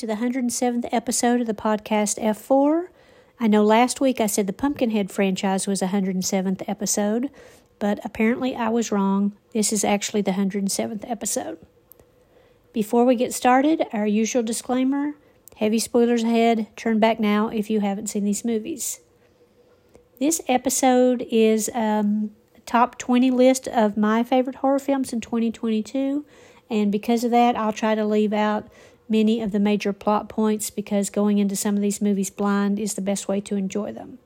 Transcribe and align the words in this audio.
to 0.00 0.06
the 0.06 0.14
107th 0.14 0.88
episode 0.92 1.42
of 1.42 1.46
the 1.46 1.52
podcast 1.52 2.18
F4. 2.18 2.86
I 3.38 3.46
know 3.46 3.62
last 3.62 4.00
week 4.00 4.18
I 4.18 4.28
said 4.28 4.46
the 4.46 4.54
Pumpkinhead 4.54 5.10
franchise 5.10 5.66
was 5.66 5.82
107th 5.82 6.66
episode, 6.66 7.28
but 7.78 8.00
apparently 8.02 8.56
I 8.56 8.70
was 8.70 8.90
wrong. 8.90 9.36
This 9.52 9.74
is 9.74 9.84
actually 9.84 10.22
the 10.22 10.30
107th 10.30 11.04
episode. 11.06 11.58
Before 12.72 13.04
we 13.04 13.14
get 13.14 13.34
started, 13.34 13.84
our 13.92 14.06
usual 14.06 14.42
disclaimer 14.42 15.16
heavy 15.56 15.78
spoilers 15.78 16.22
ahead. 16.22 16.74
Turn 16.76 16.98
back 16.98 17.20
now 17.20 17.48
if 17.48 17.68
you 17.68 17.80
haven't 17.80 18.06
seen 18.06 18.24
these 18.24 18.42
movies. 18.42 19.00
This 20.18 20.40
episode 20.48 21.26
is 21.30 21.68
um, 21.74 22.30
a 22.56 22.60
top 22.60 22.96
20 22.96 23.30
list 23.30 23.68
of 23.68 23.98
my 23.98 24.22
favorite 24.22 24.56
horror 24.56 24.78
films 24.78 25.12
in 25.12 25.20
2022, 25.20 26.24
and 26.70 26.90
because 26.90 27.22
of 27.22 27.32
that, 27.32 27.54
I'll 27.54 27.74
try 27.74 27.94
to 27.94 28.06
leave 28.06 28.32
out 28.32 28.66
many 29.10 29.42
of 29.42 29.52
the 29.52 29.58
major 29.58 29.92
plot 29.92 30.28
points 30.28 30.70
because 30.70 31.10
going 31.10 31.38
into 31.38 31.56
some 31.56 31.74
of 31.76 31.82
these 31.82 32.00
movies 32.00 32.30
blind 32.30 32.78
is 32.78 32.94
the 32.94 33.02
best 33.02 33.28
way 33.28 33.40
to 33.42 33.56
enjoy 33.56 33.92
them. 33.92 34.18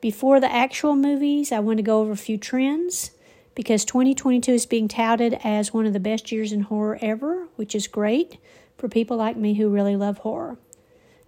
Before 0.00 0.40
the 0.40 0.52
actual 0.52 0.94
movies, 0.94 1.50
I 1.50 1.60
want 1.60 1.78
to 1.78 1.82
go 1.82 2.00
over 2.00 2.12
a 2.12 2.16
few 2.16 2.36
trends 2.36 3.12
because 3.54 3.84
2022 3.84 4.52
is 4.52 4.66
being 4.66 4.86
touted 4.86 5.38
as 5.42 5.72
one 5.72 5.86
of 5.86 5.92
the 5.92 6.00
best 6.00 6.30
years 6.30 6.52
in 6.52 6.62
horror 6.62 6.98
ever, 7.00 7.48
which 7.56 7.74
is 7.74 7.88
great 7.88 8.38
for 8.76 8.88
people 8.88 9.16
like 9.16 9.36
me 9.36 9.54
who 9.54 9.68
really 9.68 9.96
love 9.96 10.18
horror. 10.18 10.58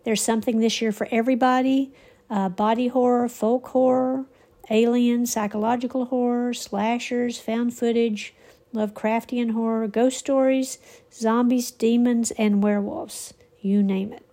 There's 0.04 0.22
something 0.22 0.60
this 0.60 0.80
year 0.80 0.92
for 0.92 1.08
everybody 1.10 1.92
uh, 2.30 2.48
body 2.48 2.86
horror, 2.86 3.28
folk 3.28 3.66
horror, 3.68 4.24
alien, 4.70 5.26
psychological 5.26 6.06
horror, 6.06 6.54
slashers, 6.54 7.38
found 7.38 7.74
footage, 7.74 8.32
Lovecraftian 8.74 9.52
horror, 9.52 9.88
ghost 9.88 10.18
stories, 10.18 10.78
zombies, 11.12 11.70
demons, 11.70 12.30
and 12.32 12.62
werewolves. 12.62 13.34
You 13.60 13.82
name 13.82 14.12
it. 14.12 14.24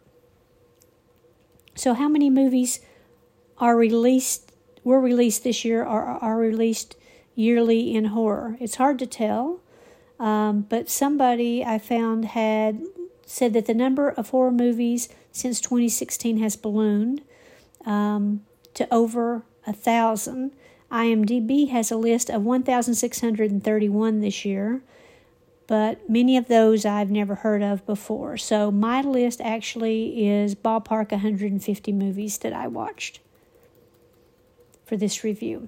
So, 1.76 1.94
how 1.94 2.08
many 2.08 2.30
movies 2.30 2.80
are 3.58 3.76
released, 3.76 4.52
were 4.84 5.00
released 5.00 5.44
this 5.44 5.66
year, 5.66 5.82
or 5.84 6.04
are 6.04 6.38
released 6.38 6.96
yearly 7.36 7.96
in 7.96 8.06
horror? 8.06 8.58
It's 8.60 8.76
hard 8.76 9.00
to 9.00 9.06
tell, 9.06 9.62
um, 10.20 10.62
but 10.62 10.90
somebody 10.90 11.64
I 11.64 11.78
found 11.78 12.26
had 12.26 12.82
said 13.26 13.54
that 13.54 13.66
the 13.66 13.74
number 13.74 14.10
of 14.10 14.30
horror 14.30 14.52
movies 14.52 15.10
since 15.32 15.60
2016 15.62 16.40
has 16.40 16.56
ballooned 16.56 17.22
um, 17.86 18.42
to 18.74 18.92
over 18.94 19.44
a 19.68 19.74
thousand. 19.74 20.52
IMDb 20.92 21.70
has 21.70 21.92
a 21.92 21.98
list 21.98 22.30
of 22.30 22.44
1,631 22.44 24.20
this 24.22 24.46
year, 24.46 24.82
but 25.68 26.10
many 26.10 26.38
of 26.38 26.48
those 26.48 26.86
I've 26.86 27.12
never 27.12 27.36
heard 27.36 27.62
of 27.62 27.86
before. 27.86 28.38
So 28.38 28.72
my 28.72 29.02
list 29.02 29.42
actually 29.42 30.28
is 30.28 30.56
ballpark 30.56 31.12
150 31.12 31.92
movies 31.92 32.38
that 32.40 32.54
I 32.54 32.68
watched 32.68 33.20
for 34.86 34.96
this 34.96 35.24
review. 35.24 35.68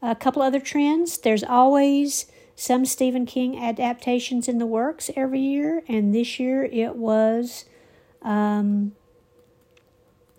A 0.00 0.14
couple 0.14 0.42
other 0.42 0.60
trends 0.60 1.18
there's 1.18 1.44
always 1.44 2.26
some 2.56 2.84
Stephen 2.84 3.26
King 3.26 3.58
adaptations 3.58 4.48
in 4.48 4.58
the 4.58 4.66
works 4.66 5.10
every 5.16 5.40
year, 5.40 5.82
and 5.88 6.14
this 6.14 6.38
year 6.38 6.64
it 6.64 6.94
was 6.96 7.64
um, 8.22 8.92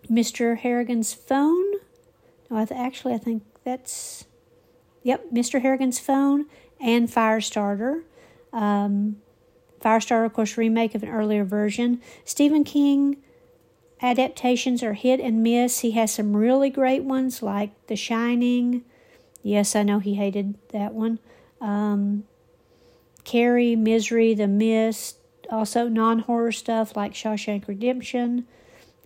Mr. 0.09 0.57
Harrigan's 0.57 1.13
Phone. 1.13 1.73
No, 2.49 2.57
I 2.57 2.65
th- 2.65 2.79
actually, 2.79 3.13
I 3.13 3.17
think 3.17 3.43
that's, 3.65 4.25
yep, 5.03 5.25
Mr. 5.33 5.61
Harrigan's 5.61 5.99
Phone 5.99 6.45
and 6.79 7.09
Firestarter. 7.09 8.03
Um, 8.53 9.17
Firestarter, 9.83 10.25
of 10.25 10.33
course, 10.33 10.57
remake 10.57 10.95
of 10.95 11.03
an 11.03 11.09
earlier 11.09 11.43
version. 11.43 12.01
Stephen 12.23 12.63
King 12.63 13.17
adaptations 14.01 14.83
are 14.83 14.93
hit 14.93 15.19
and 15.19 15.43
miss. 15.43 15.79
He 15.79 15.91
has 15.91 16.13
some 16.13 16.37
really 16.37 16.69
great 16.69 17.03
ones 17.03 17.41
like 17.41 17.71
The 17.87 17.95
Shining. 17.95 18.83
Yes, 19.41 19.75
I 19.75 19.83
know 19.83 19.99
he 19.99 20.15
hated 20.15 20.55
that 20.69 20.93
one. 20.93 21.19
Um, 21.59 22.23
Carrie, 23.23 23.75
Misery, 23.75 24.33
The 24.33 24.47
Mist. 24.47 25.17
Also, 25.51 25.87
non 25.87 26.19
horror 26.19 26.51
stuff 26.51 26.95
like 26.95 27.13
Shawshank 27.13 27.67
Redemption, 27.67 28.47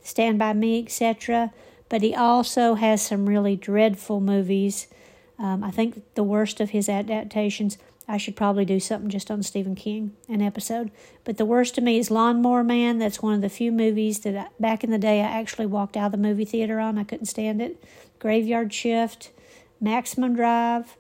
Stand 0.02 0.40
By 0.40 0.53
Me, 0.53 0.81
etc 0.81 1.52
but 1.89 2.01
he 2.03 2.13
also 2.16 2.75
has 2.75 3.01
some 3.01 3.27
really 3.27 3.55
dreadful 3.55 4.22
movies. 4.22 4.88
Um, 5.38 5.63
I 5.63 5.72
think 5.72 6.03
the 6.13 6.23
worst 6.23 6.59
of 6.59 6.69
his 6.69 6.88
adaptations, 6.88 7.77
I 8.07 8.17
should 8.17 8.35
probably 8.35 8.66
do 8.66 8.79
something 8.79 9.09
just 9.09 9.31
on 9.31 9.44
Stephen 9.44 9.75
King, 9.75 10.16
an 10.28 10.41
episode. 10.41 10.91
But 11.23 11.38
the 11.38 11.45
worst 11.45 11.75
to 11.75 11.81
me 11.81 11.97
is 11.97 12.11
Lawnmower 12.11 12.63
Man. 12.63 12.99
That's 12.99 13.22
one 13.22 13.33
of 13.33 13.41
the 13.41 13.49
few 13.49 13.72
movies 13.72 14.19
that 14.19 14.35
I, 14.35 14.47
back 14.59 14.83
in 14.83 14.91
the 14.91 14.97
day 14.97 15.22
I 15.22 15.29
actually 15.39 15.66
walked 15.66 15.97
out 15.97 16.07
of 16.07 16.11
the 16.11 16.17
movie 16.17 16.45
theater 16.45 16.79
on. 16.79 16.97
I 16.97 17.03
couldn't 17.03 17.25
stand 17.25 17.61
it. 17.61 17.83
Graveyard 18.19 18.73
Shift, 18.73 19.31
Maximum 19.81 20.35
Drive, 20.35 20.97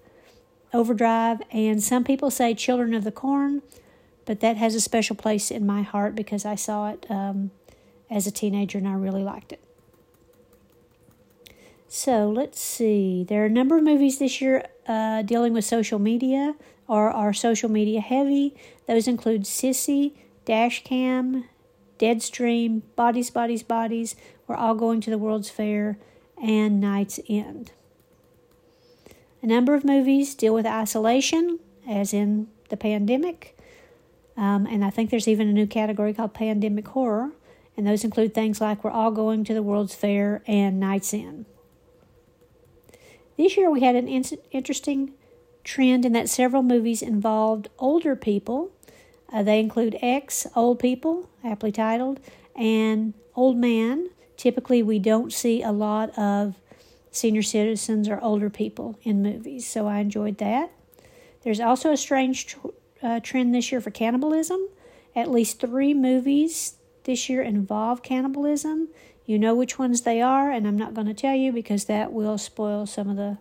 Overdrive, 0.73 1.41
and 1.51 1.81
some 1.83 2.03
people 2.03 2.31
say 2.31 2.53
Children 2.53 2.93
of 2.93 3.03
the 3.03 3.11
Corn, 3.11 3.61
but 4.25 4.39
that 4.39 4.57
has 4.57 4.75
a 4.75 4.81
special 4.81 5.15
place 5.15 5.51
in 5.51 5.65
my 5.65 5.81
heart 5.81 6.15
because 6.15 6.45
I 6.45 6.55
saw 6.55 6.89
it 6.91 7.05
um, 7.09 7.51
as 8.09 8.27
a 8.27 8.31
teenager 8.31 8.77
and 8.77 8.87
I 8.87 8.93
really 8.93 9.23
liked 9.23 9.51
it. 9.51 9.59
So 11.91 12.29
let's 12.29 12.61
see. 12.61 13.23
There 13.23 13.41
are 13.41 13.47
a 13.47 13.49
number 13.49 13.75
of 13.75 13.83
movies 13.83 14.19
this 14.19 14.39
year 14.39 14.67
uh, 14.87 15.23
dealing 15.23 15.53
with 15.53 15.65
social 15.65 15.97
media 15.97 16.55
or 16.87 17.09
are 17.09 17.33
social 17.33 17.67
media 17.67 17.99
heavy. 17.99 18.55
Those 18.87 19.07
include 19.07 19.43
Sissy, 19.45 20.13
Dashcam, 20.45 21.45
Deadstream, 21.97 22.83
Bodies, 22.95 23.31
Bodies, 23.31 23.63
Bodies. 23.63 24.15
We're 24.47 24.55
all 24.55 24.75
going 24.75 25.01
to 25.01 25.09
the 25.09 25.17
World's 25.17 25.49
Fair 25.49 25.97
and 26.41 26.79
Night's 26.79 27.19
End. 27.27 27.71
A 29.41 29.47
number 29.47 29.73
of 29.73 29.83
movies 29.83 30.35
deal 30.35 30.53
with 30.53 30.67
isolation, 30.67 31.57
as 31.87 32.13
in 32.13 32.49
the 32.69 32.77
pandemic. 32.77 33.57
Um, 34.37 34.67
and 34.67 34.85
I 34.85 34.91
think 34.91 35.09
there's 35.09 35.27
even 35.27 35.47
a 35.47 35.53
new 35.53 35.65
category 35.65 36.13
called 36.13 36.35
pandemic 36.35 36.89
horror. 36.89 37.31
And 37.75 37.87
those 37.87 38.03
include 38.03 38.35
things 38.35 38.61
like 38.61 38.83
We're 38.83 38.91
All 38.91 39.09
Going 39.09 39.43
to 39.45 39.55
the 39.55 39.63
World's 39.63 39.95
Fair 39.95 40.43
and 40.45 40.79
Night's 40.79 41.15
End. 41.15 41.45
This 43.39 43.55
year 43.55 43.71
we 43.71 43.79
had 43.79 43.95
an 43.95 44.09
in- 44.09 44.25
interesting 44.51 45.13
trend 45.63 46.03
in 46.03 46.11
that 46.11 46.27
several 46.27 46.61
movies 46.61 47.01
involved 47.01 47.69
older 47.79 48.13
people. 48.13 48.69
Uh, 49.31 49.43
they 49.43 49.61
include 49.61 49.97
X, 50.01 50.45
Old 50.57 50.79
People, 50.79 51.29
aptly 51.41 51.71
titled, 51.71 52.19
and 52.53 53.13
Old 53.37 53.55
Man. 53.55 54.09
Typically, 54.35 54.83
we 54.83 54.99
don't 54.99 55.31
see 55.31 55.63
a 55.63 55.71
lot 55.71 56.09
of 56.17 56.55
senior 57.11 57.41
citizens 57.41 58.09
or 58.09 58.19
older 58.21 58.49
people 58.49 58.99
in 59.03 59.23
movies, 59.23 59.65
so 59.65 59.87
I 59.87 59.99
enjoyed 59.99 60.37
that. 60.39 60.73
There's 61.43 61.61
also 61.61 61.93
a 61.93 61.97
strange 61.97 62.47
tr- 62.47 62.67
uh, 63.01 63.21
trend 63.21 63.55
this 63.55 63.71
year 63.71 63.79
for 63.79 63.89
cannibalism. 63.89 64.67
At 65.15 65.31
least 65.31 65.61
three 65.61 65.93
movies 65.93 66.73
this 67.05 67.29
year 67.29 67.41
involve 67.41 68.03
cannibalism. 68.03 68.89
You 69.29 69.37
know 69.37 69.53
which 69.53 69.77
ones 69.77 70.01
they 70.01 70.23
are, 70.23 70.49
and 70.49 70.67
I'm 70.67 70.75
not 70.75 70.95
going 70.95 71.05
to 71.05 71.13
tell 71.13 71.35
you 71.35 71.51
because 71.51 71.85
that 71.85 72.11
will 72.11 72.39
spoil 72.39 72.87
some 72.87 73.07
of 73.07 73.15
the 73.15 73.37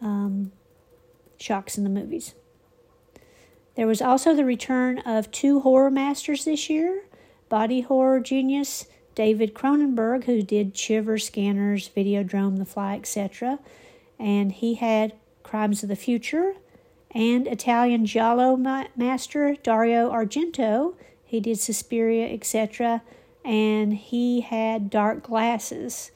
um, 0.00 0.52
shocks 1.40 1.76
in 1.76 1.82
the 1.82 1.90
movies. 1.90 2.36
There 3.74 3.88
was 3.88 4.00
also 4.00 4.32
the 4.32 4.44
return 4.44 5.00
of 5.00 5.32
two 5.32 5.58
horror 5.58 5.90
masters 5.90 6.44
this 6.44 6.70
year 6.70 7.02
body 7.48 7.80
horror 7.80 8.20
genius 8.20 8.86
David 9.16 9.54
Cronenberg, 9.54 10.22
who 10.22 10.40
did 10.40 10.78
Shiver, 10.78 11.18
Scanners, 11.18 11.88
Videodrome, 11.88 12.58
The 12.58 12.64
Fly, 12.64 12.94
etc. 12.94 13.58
And 14.20 14.52
he 14.52 14.74
had 14.74 15.14
Crimes 15.42 15.82
of 15.82 15.88
the 15.88 15.96
Future. 15.96 16.54
And 17.10 17.48
Italian 17.48 18.06
Giallo 18.06 18.56
ma- 18.56 18.86
master 18.94 19.56
Dario 19.64 20.12
Argento, 20.12 20.94
he 21.24 21.40
did 21.40 21.58
Suspiria, 21.58 22.32
etc 22.32 23.02
and 23.44 23.94
he 23.94 24.40
had 24.40 24.90
dark 24.90 25.22
glasses. 25.22 26.10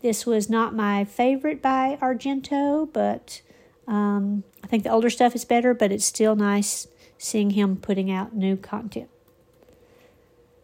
This 0.00 0.26
was 0.26 0.50
not 0.50 0.74
my 0.74 1.04
favorite 1.04 1.62
by 1.62 1.96
Argento, 2.02 2.92
but 2.92 3.40
um, 3.86 4.44
I 4.64 4.66
think 4.66 4.82
the 4.82 4.90
older 4.90 5.10
stuff 5.10 5.34
is 5.34 5.44
better, 5.44 5.74
but 5.74 5.92
it's 5.92 6.04
still 6.04 6.34
nice 6.34 6.88
seeing 7.18 7.50
him 7.50 7.76
putting 7.76 8.10
out 8.10 8.34
new 8.34 8.56
content. 8.56 9.08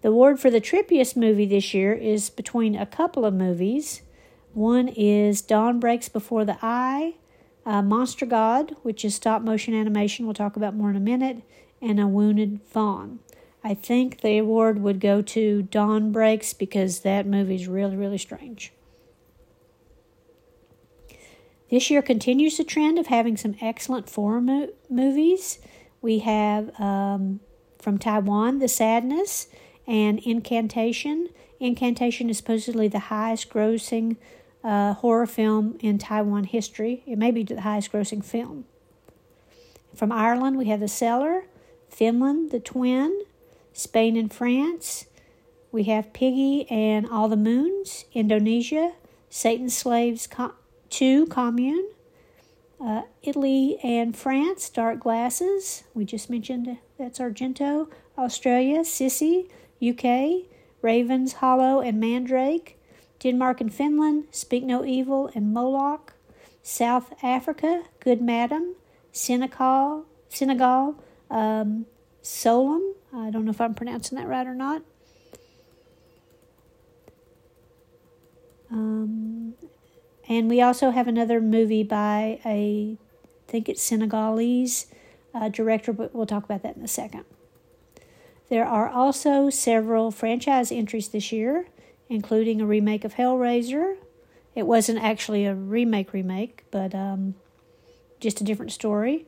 The 0.02 0.08
award 0.08 0.40
for 0.40 0.50
the 0.50 0.60
trippiest 0.60 1.16
movie 1.16 1.46
this 1.46 1.72
year 1.72 1.92
is 1.92 2.30
between 2.30 2.74
a 2.74 2.86
couple 2.86 3.24
of 3.24 3.34
movies. 3.34 4.02
One 4.54 4.88
is 4.88 5.40
Dawn 5.40 5.78
Breaks 5.78 6.08
Before 6.08 6.44
the 6.44 6.58
Eye, 6.62 7.14
uh, 7.66 7.82
Monster 7.82 8.26
God, 8.26 8.74
which 8.82 9.04
is 9.04 9.14
stop 9.14 9.42
motion 9.42 9.74
animation, 9.74 10.24
we'll 10.24 10.34
talk 10.34 10.56
about 10.56 10.74
more 10.74 10.90
in 10.90 10.96
a 10.96 11.00
minute, 11.00 11.42
and 11.82 12.00
A 12.00 12.06
Wounded 12.06 12.60
Fawn. 12.64 13.20
I 13.68 13.74
think 13.74 14.22
the 14.22 14.38
award 14.38 14.80
would 14.80 14.98
go 14.98 15.20
to 15.20 15.60
Dawn 15.60 16.10
Breaks 16.10 16.54
because 16.54 17.00
that 17.00 17.26
movie 17.26 17.56
is 17.56 17.68
really, 17.68 17.96
really 17.96 18.16
strange. 18.16 18.72
This 21.70 21.90
year 21.90 22.00
continues 22.00 22.56
the 22.56 22.64
trend 22.64 22.98
of 22.98 23.08
having 23.08 23.36
some 23.36 23.56
excellent 23.60 24.08
foreign 24.08 24.46
mo- 24.46 24.68
movies. 24.88 25.58
We 26.00 26.20
have 26.20 26.80
um, 26.80 27.40
from 27.78 27.98
Taiwan, 27.98 28.58
The 28.58 28.68
Sadness, 28.68 29.48
and 29.86 30.18
Incantation. 30.20 31.28
Incantation 31.60 32.30
is 32.30 32.38
supposedly 32.38 32.88
the 32.88 32.98
highest 33.00 33.50
grossing 33.50 34.16
uh, 34.64 34.94
horror 34.94 35.26
film 35.26 35.76
in 35.80 35.98
Taiwan 35.98 36.44
history. 36.44 37.02
It 37.06 37.18
may 37.18 37.30
be 37.32 37.42
the 37.42 37.60
highest 37.60 37.92
grossing 37.92 38.24
film. 38.24 38.64
From 39.94 40.10
Ireland, 40.10 40.56
we 40.56 40.68
have 40.68 40.80
The 40.80 40.88
Cellar, 40.88 41.44
Finland, 41.90 42.50
The 42.50 42.60
Twin, 42.60 43.24
Spain 43.78 44.16
and 44.16 44.32
France. 44.32 45.06
We 45.70 45.84
have 45.84 46.12
Piggy 46.12 46.68
and 46.68 47.08
All 47.08 47.28
the 47.28 47.36
Moons, 47.36 48.06
Indonesia, 48.12 48.94
Satan's 49.30 49.76
Slaves 49.76 50.28
2, 50.90 51.26
Commune, 51.26 51.88
uh, 52.84 53.02
Italy 53.22 53.78
and 53.84 54.16
France, 54.16 54.68
Dark 54.68 54.98
Glasses. 54.98 55.84
We 55.94 56.04
just 56.04 56.28
mentioned 56.28 56.78
that's 56.98 57.20
Argento. 57.20 57.88
Australia, 58.16 58.80
Sissy. 58.80 59.48
UK, 59.80 60.48
Ravens, 60.82 61.34
Hollow, 61.34 61.80
and 61.80 62.00
Mandrake. 62.00 62.76
Denmark 63.20 63.60
and 63.60 63.72
Finland, 63.72 64.24
Speak 64.32 64.64
No 64.64 64.84
Evil 64.84 65.30
and 65.36 65.54
Moloch. 65.54 66.14
South 66.64 67.12
Africa, 67.22 67.84
Good 68.00 68.20
Madam. 68.20 68.74
Senegal, 69.12 70.04
Senegal, 70.28 70.96
um. 71.30 71.86
I 73.14 73.30
don't 73.30 73.44
know 73.44 73.50
if 73.50 73.60
I'm 73.60 73.74
pronouncing 73.74 74.18
that 74.18 74.28
right 74.28 74.46
or 74.46 74.54
not. 74.54 74.82
Um, 78.70 79.54
and 80.28 80.50
we 80.50 80.60
also 80.60 80.90
have 80.90 81.08
another 81.08 81.40
movie 81.40 81.82
by 81.82 82.40
a, 82.44 82.96
I 83.00 83.50
think 83.50 83.68
it's 83.68 83.82
Senegalese 83.82 84.86
uh, 85.34 85.48
director, 85.48 85.92
but 85.92 86.14
we'll 86.14 86.26
talk 86.26 86.44
about 86.44 86.62
that 86.62 86.76
in 86.76 86.82
a 86.82 86.88
second. 86.88 87.24
There 88.50 88.66
are 88.66 88.88
also 88.88 89.50
several 89.50 90.10
franchise 90.10 90.72
entries 90.72 91.08
this 91.08 91.32
year, 91.32 91.66
including 92.08 92.60
a 92.60 92.66
remake 92.66 93.04
of 93.04 93.14
Hellraiser. 93.14 93.96
It 94.54 94.66
wasn't 94.66 95.02
actually 95.02 95.44
a 95.44 95.54
remake 95.54 96.12
remake, 96.12 96.64
but 96.70 96.94
um, 96.94 97.34
just 98.20 98.40
a 98.40 98.44
different 98.44 98.72
story. 98.72 99.26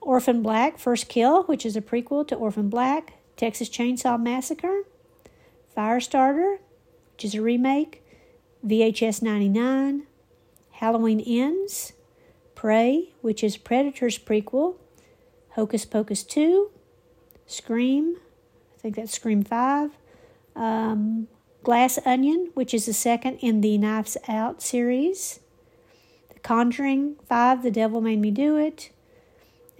Orphan 0.00 0.42
Black 0.42 0.78
First 0.78 1.08
Kill, 1.08 1.44
which 1.44 1.66
is 1.66 1.76
a 1.76 1.80
prequel 1.80 2.26
to 2.28 2.34
Orphan 2.34 2.68
Black, 2.68 3.14
Texas 3.36 3.68
Chainsaw 3.68 4.20
Massacre, 4.20 4.82
Firestarter, 5.76 6.58
which 7.12 7.24
is 7.24 7.34
a 7.34 7.42
remake, 7.42 8.02
VHS 8.66 9.22
99, 9.22 10.06
Halloween 10.72 11.20
Ends, 11.20 11.92
Prey, 12.54 13.12
which 13.20 13.44
is 13.44 13.56
Predator's 13.56 14.18
prequel, 14.18 14.76
Hocus 15.50 15.84
Pocus 15.84 16.22
2, 16.22 16.70
Scream, 17.46 18.16
I 18.74 18.78
think 18.78 18.96
that's 18.96 19.14
Scream 19.14 19.42
5, 19.42 19.90
um, 20.56 21.28
Glass 21.62 21.98
Onion, 22.06 22.50
which 22.54 22.72
is 22.72 22.86
the 22.86 22.92
second 22.92 23.36
in 23.38 23.60
the 23.60 23.76
Knives 23.76 24.16
Out 24.28 24.62
series, 24.62 25.40
The 26.32 26.38
Conjuring 26.40 27.16
5, 27.28 27.62
The 27.62 27.70
Devil 27.70 28.00
Made 28.00 28.20
Me 28.20 28.30
Do 28.30 28.56
It, 28.56 28.90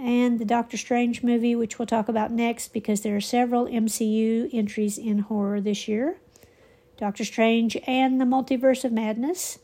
and 0.00 0.38
the 0.38 0.44
Doctor 0.44 0.76
Strange 0.76 1.22
movie, 1.22 1.54
which 1.54 1.78
we'll 1.78 1.86
talk 1.86 2.08
about 2.08 2.30
next 2.30 2.72
because 2.72 3.02
there 3.02 3.16
are 3.16 3.20
several 3.20 3.66
MCU 3.66 4.48
entries 4.52 4.98
in 4.98 5.20
horror 5.20 5.60
this 5.60 5.86
year 5.86 6.18
Doctor 6.96 7.24
Strange 7.24 7.76
and 7.86 8.20
the 8.20 8.24
Multiverse 8.24 8.84
of 8.84 8.92
Madness 8.92 9.58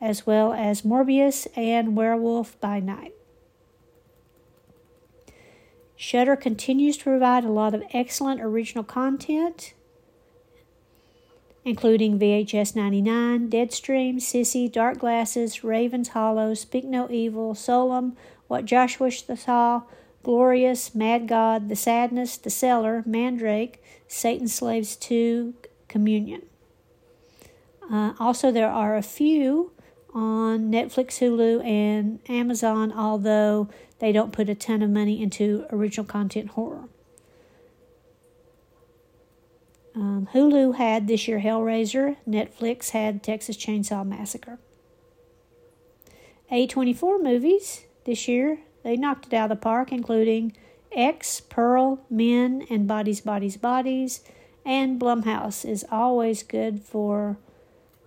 as 0.00 0.26
well 0.26 0.52
as 0.52 0.82
Morbius 0.82 1.46
and 1.56 1.94
Werewolf 1.94 2.58
by 2.60 2.80
Night. 2.80 3.12
Shudder 5.94 6.36
continues 6.36 6.96
to 6.96 7.04
provide 7.04 7.44
a 7.44 7.50
lot 7.50 7.74
of 7.74 7.82
excellent 7.92 8.40
original 8.40 8.82
content, 8.82 9.74
including 11.62 12.18
VHS 12.18 12.74
99, 12.74 13.50
Deadstream, 13.50 14.16
Sissy, 14.16 14.72
Dark 14.72 14.98
Glasses, 14.98 15.62
Ravens 15.62 16.08
Hollow, 16.08 16.54
Speak 16.54 16.86
No 16.86 17.10
Evil, 17.10 17.54
Saloum, 17.54 18.16
What 18.50 18.64
Josiah 18.64 19.36
Saw, 19.36 19.82
Glorious, 20.24 20.92
Mad 20.92 21.28
God, 21.28 21.68
The 21.68 21.76
Sadness, 21.76 22.36
The 22.36 22.50
Cellar, 22.50 23.04
Mandrake, 23.06 23.80
Satan's 24.08 24.52
Slaves 24.52 24.96
2, 24.96 25.54
Communion. 25.86 26.42
Uh, 27.88 28.14
also, 28.18 28.50
there 28.50 28.68
are 28.68 28.96
a 28.96 29.02
few 29.02 29.70
on 30.12 30.68
Netflix, 30.68 31.20
Hulu, 31.20 31.64
and 31.64 32.18
Amazon, 32.28 32.92
although 32.92 33.68
they 34.00 34.10
don't 34.10 34.32
put 34.32 34.48
a 34.48 34.56
ton 34.56 34.82
of 34.82 34.90
money 34.90 35.22
into 35.22 35.64
original 35.70 36.04
content 36.04 36.50
horror. 36.50 36.88
Um, 39.94 40.26
Hulu 40.32 40.74
had 40.74 41.06
this 41.06 41.28
year 41.28 41.38
Hellraiser, 41.38 42.16
Netflix 42.28 42.90
had 42.90 43.22
Texas 43.22 43.56
Chainsaw 43.56 44.04
Massacre. 44.04 44.58
A24 46.50 47.22
movies 47.22 47.84
this 48.10 48.26
year, 48.26 48.58
they 48.82 48.96
knocked 48.96 49.28
it 49.28 49.34
out 49.34 49.50
of 49.50 49.56
the 49.56 49.62
park, 49.62 49.92
including 49.92 50.52
X, 50.92 51.40
Pearl, 51.40 52.04
Men, 52.10 52.66
and 52.68 52.88
Bodies, 52.88 53.20
Bodies, 53.20 53.56
Bodies. 53.56 54.20
And 54.66 55.00
Blumhouse 55.00 55.64
is 55.64 55.86
always 55.90 56.42
good 56.42 56.82
for 56.82 57.38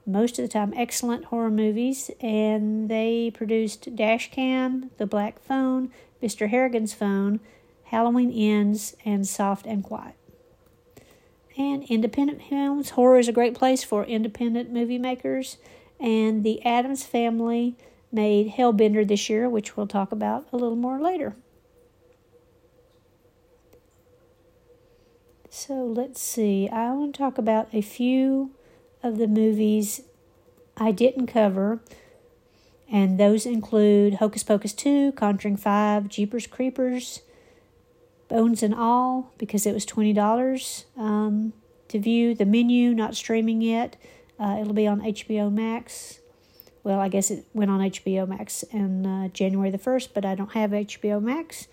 most 0.06 0.38
of 0.38 0.44
the 0.44 0.50
time 0.50 0.74
excellent 0.76 1.26
horror 1.26 1.50
movies, 1.50 2.12
and 2.20 2.90
they 2.90 3.32
produced 3.34 3.96
Dashcam, 3.96 4.90
The 4.98 5.08
Black 5.08 5.42
Phone, 5.42 5.90
Mr. 6.22 6.50
Harrigan's 6.50 6.94
Phone, 6.94 7.40
Halloween 7.86 8.32
Ends, 8.32 8.96
and 9.06 9.26
Soft 9.26 9.66
and 9.66 9.84
Quiet. 9.84 10.16
And 11.58 11.84
independent 11.84 12.42
films. 12.42 12.92
Horror 12.92 13.20
is 13.20 13.30
a 13.30 13.34
great 13.34 13.56
place 13.56 13.84
for 13.84 14.04
independent 14.04 14.70
movie 14.70 14.98
makers, 14.98 15.58
and 15.98 16.44
the 16.44 16.64
Adams 16.66 17.06
family 17.06 17.78
made 18.14 18.54
Hellbender 18.54 19.08
this 19.08 19.30
year, 19.30 19.50
which 19.50 19.76
we'll 19.76 19.88
talk 19.88 20.12
about 20.12 20.48
a 20.54 20.58
little 20.58 20.76
more 20.76 21.00
later. 21.00 21.36
So 25.50 25.86
let's 25.86 26.22
see. 26.22 26.68
I 26.70 26.92
want 26.92 27.14
to 27.14 27.18
talk 27.18 27.38
about 27.38 27.68
a 27.74 27.82
few 27.82 28.52
of 29.04 29.18
the 29.18 29.28
movies 29.28 30.02
I 30.76 30.92
didn't 30.92 31.28
cover, 31.28 31.80
and 32.92 33.20
those 33.20 33.46
include 33.46 34.16
Hocus 34.16 34.44
Pocus 34.44 34.74
2, 34.74 35.12
Conjuring 35.12 35.58
5, 35.58 36.10
Jeepers 36.10 36.48
Creepers, 36.48 37.22
Bones 38.30 38.64
and 38.64 38.74
All, 38.74 39.32
because 39.38 39.66
it 39.66 39.74
was 39.74 39.86
$20 39.86 40.86
um, 40.98 41.54
to 41.88 42.00
view. 42.00 42.34
The 42.34 42.46
menu, 42.46 42.94
not 42.94 43.16
streaming 43.16 43.62
yet. 43.62 43.96
Uh, 44.40 44.58
it'll 44.60 44.74
be 44.74 44.88
on 44.88 45.02
HBO 45.02 45.52
Max. 45.52 46.20
Well, 46.84 47.00
I 47.00 47.08
guess 47.08 47.32
it 47.32 47.46
went 47.54 47.72
on 47.72 47.80
HBO 47.80 48.28
Max 48.28 48.64
on 48.74 49.06
uh, 49.06 49.28
January 49.30 49.72
the 49.72 49.78
1st, 49.78 50.10
but 50.14 50.26
I 50.26 50.36
don't 50.36 50.52
have 50.52 50.72
HBO 50.72 51.22
Max. 51.22 51.68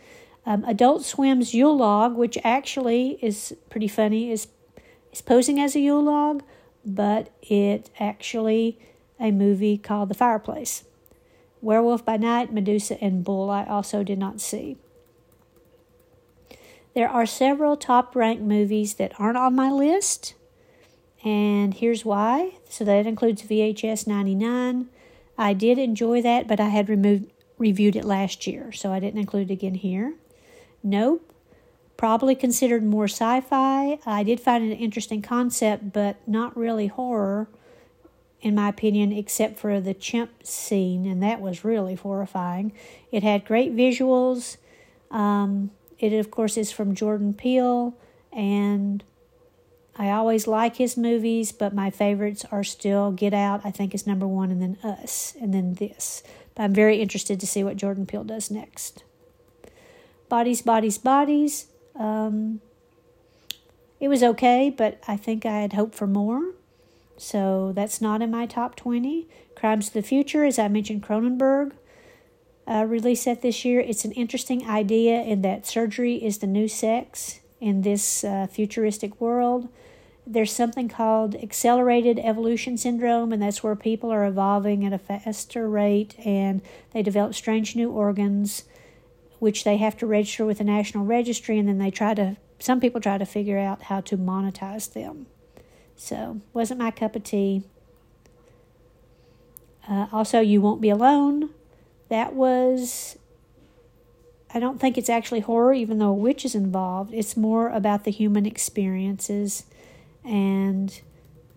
Um, 0.46 0.64
Adult 0.64 1.04
Swim's 1.04 1.52
Yule 1.52 1.76
Log, 1.76 2.16
which 2.16 2.38
actually 2.44 3.18
is 3.20 3.54
pretty 3.68 3.88
funny, 3.88 4.30
is, 4.30 4.48
is 5.12 5.20
posing 5.20 5.60
as 5.60 5.74
a 5.74 5.80
Yule 5.80 6.02
Log 6.02 6.42
but 6.84 7.30
it 7.42 7.90
actually 7.98 8.78
a 9.18 9.30
movie 9.30 9.76
called 9.76 10.08
The 10.08 10.14
Fireplace. 10.14 10.84
Werewolf 11.60 12.04
by 12.04 12.16
Night, 12.16 12.52
Medusa, 12.52 13.02
and 13.02 13.22
Bull 13.22 13.50
I 13.50 13.64
also 13.64 14.02
did 14.02 14.18
not 14.18 14.40
see. 14.40 14.78
There 16.94 17.08
are 17.08 17.26
several 17.26 17.76
top 17.76 18.16
ranked 18.16 18.42
movies 18.42 18.94
that 18.94 19.12
aren't 19.18 19.36
on 19.36 19.54
my 19.54 19.70
list, 19.70 20.34
and 21.24 21.74
here's 21.74 22.04
why. 22.04 22.54
So 22.68 22.84
that 22.84 23.06
includes 23.06 23.42
VHS 23.42 24.06
99. 24.06 24.88
I 25.36 25.52
did 25.52 25.78
enjoy 25.78 26.22
that, 26.22 26.46
but 26.46 26.60
I 26.60 26.68
had 26.68 26.88
removed 26.88 27.30
reviewed 27.58 27.94
it 27.94 28.06
last 28.06 28.46
year, 28.46 28.72
so 28.72 28.90
I 28.90 29.00
didn't 29.00 29.20
include 29.20 29.50
it 29.50 29.52
again 29.52 29.74
here. 29.74 30.14
Nope, 30.82 31.30
probably 31.98 32.34
considered 32.34 32.82
more 32.82 33.04
sci 33.04 33.40
fi. 33.42 33.98
I 34.06 34.22
did 34.22 34.40
find 34.40 34.64
it 34.64 34.72
an 34.74 34.78
interesting 34.78 35.20
concept, 35.20 35.92
but 35.92 36.16
not 36.26 36.56
really 36.56 36.86
horror, 36.86 37.48
in 38.40 38.54
my 38.54 38.70
opinion, 38.70 39.12
except 39.12 39.58
for 39.58 39.78
the 39.78 39.92
chimp 39.92 40.46
scene, 40.46 41.06
and 41.06 41.22
that 41.22 41.42
was 41.42 41.62
really 41.62 41.96
horrifying. 41.96 42.72
It 43.12 43.22
had 43.22 43.44
great 43.44 43.76
visuals. 43.76 44.56
Um, 45.10 45.70
it, 45.98 46.14
of 46.14 46.30
course, 46.30 46.56
is 46.56 46.72
from 46.72 46.94
Jordan 46.94 47.34
Peele, 47.34 47.94
and 48.32 49.04
I 50.00 50.12
always 50.12 50.46
like 50.46 50.76
his 50.76 50.96
movies, 50.96 51.52
but 51.52 51.74
my 51.74 51.90
favorites 51.90 52.46
are 52.50 52.64
still 52.64 53.12
Get 53.12 53.34
Out, 53.34 53.60
I 53.64 53.70
think 53.70 53.94
is 53.94 54.06
number 54.06 54.26
one, 54.26 54.50
and 54.50 54.62
then 54.62 54.78
Us, 54.82 55.34
and 55.38 55.52
then 55.52 55.74
this. 55.74 56.22
But 56.54 56.62
I'm 56.62 56.72
very 56.72 57.02
interested 57.02 57.38
to 57.38 57.46
see 57.46 57.62
what 57.62 57.76
Jordan 57.76 58.06
Peele 58.06 58.24
does 58.24 58.50
next. 58.50 59.04
Bodies, 60.30 60.62
Bodies, 60.62 60.96
Bodies 60.96 61.66
um, 61.96 62.62
it 64.00 64.08
was 64.08 64.22
okay, 64.22 64.72
but 64.74 64.98
I 65.06 65.18
think 65.18 65.44
I 65.44 65.58
had 65.60 65.74
hoped 65.74 65.94
for 65.94 66.06
more. 66.06 66.54
So 67.18 67.72
that's 67.74 68.00
not 68.00 68.22
in 68.22 68.30
my 68.30 68.46
top 68.46 68.76
20. 68.76 69.28
Crimes 69.54 69.88
of 69.88 69.92
the 69.92 70.02
Future, 70.02 70.44
as 70.46 70.58
I 70.58 70.68
mentioned, 70.68 71.02
Cronenberg 71.02 71.72
uh, 72.66 72.86
released 72.88 73.26
that 73.26 73.42
this 73.42 73.66
year. 73.66 73.80
It's 73.80 74.06
an 74.06 74.12
interesting 74.12 74.66
idea 74.66 75.20
in 75.20 75.42
that 75.42 75.66
surgery 75.66 76.14
is 76.14 76.38
the 76.38 76.46
new 76.46 76.68
sex. 76.68 77.40
in 77.60 77.82
this 77.82 78.24
uh, 78.24 78.46
futuristic 78.46 79.20
world. 79.20 79.68
There's 80.32 80.52
something 80.52 80.88
called 80.88 81.34
accelerated 81.34 82.20
evolution 82.20 82.76
syndrome, 82.76 83.32
and 83.32 83.42
that's 83.42 83.64
where 83.64 83.74
people 83.74 84.12
are 84.12 84.24
evolving 84.24 84.84
at 84.84 84.92
a 84.92 84.98
faster 84.98 85.68
rate 85.68 86.14
and 86.24 86.62
they 86.92 87.02
develop 87.02 87.34
strange 87.34 87.74
new 87.74 87.90
organs, 87.90 88.62
which 89.40 89.64
they 89.64 89.76
have 89.78 89.96
to 89.98 90.06
register 90.06 90.46
with 90.46 90.58
the 90.58 90.64
National 90.64 91.04
Registry, 91.04 91.58
and 91.58 91.68
then 91.68 91.78
they 91.78 91.90
try 91.90 92.14
to, 92.14 92.36
some 92.60 92.80
people 92.80 93.00
try 93.00 93.18
to 93.18 93.26
figure 93.26 93.58
out 93.58 93.82
how 93.84 94.00
to 94.02 94.16
monetize 94.16 94.92
them. 94.92 95.26
So, 95.96 96.40
wasn't 96.52 96.78
my 96.78 96.92
cup 96.92 97.16
of 97.16 97.24
tea. 97.24 97.64
Uh, 99.88 100.06
also, 100.12 100.38
You 100.38 100.60
Won't 100.60 100.80
Be 100.80 100.90
Alone. 100.90 101.50
That 102.08 102.34
was 102.34 103.18
I 104.52 104.58
don't 104.58 104.80
think 104.80 104.98
it's 104.98 105.10
actually 105.10 105.40
horror, 105.40 105.72
even 105.72 105.98
though 105.98 106.10
a 106.10 106.14
witch 106.14 106.44
is 106.44 106.54
involved. 106.54 107.14
It's 107.14 107.36
more 107.36 107.68
about 107.68 108.04
the 108.04 108.10
human 108.10 108.46
experiences, 108.46 109.64
and 110.30 111.00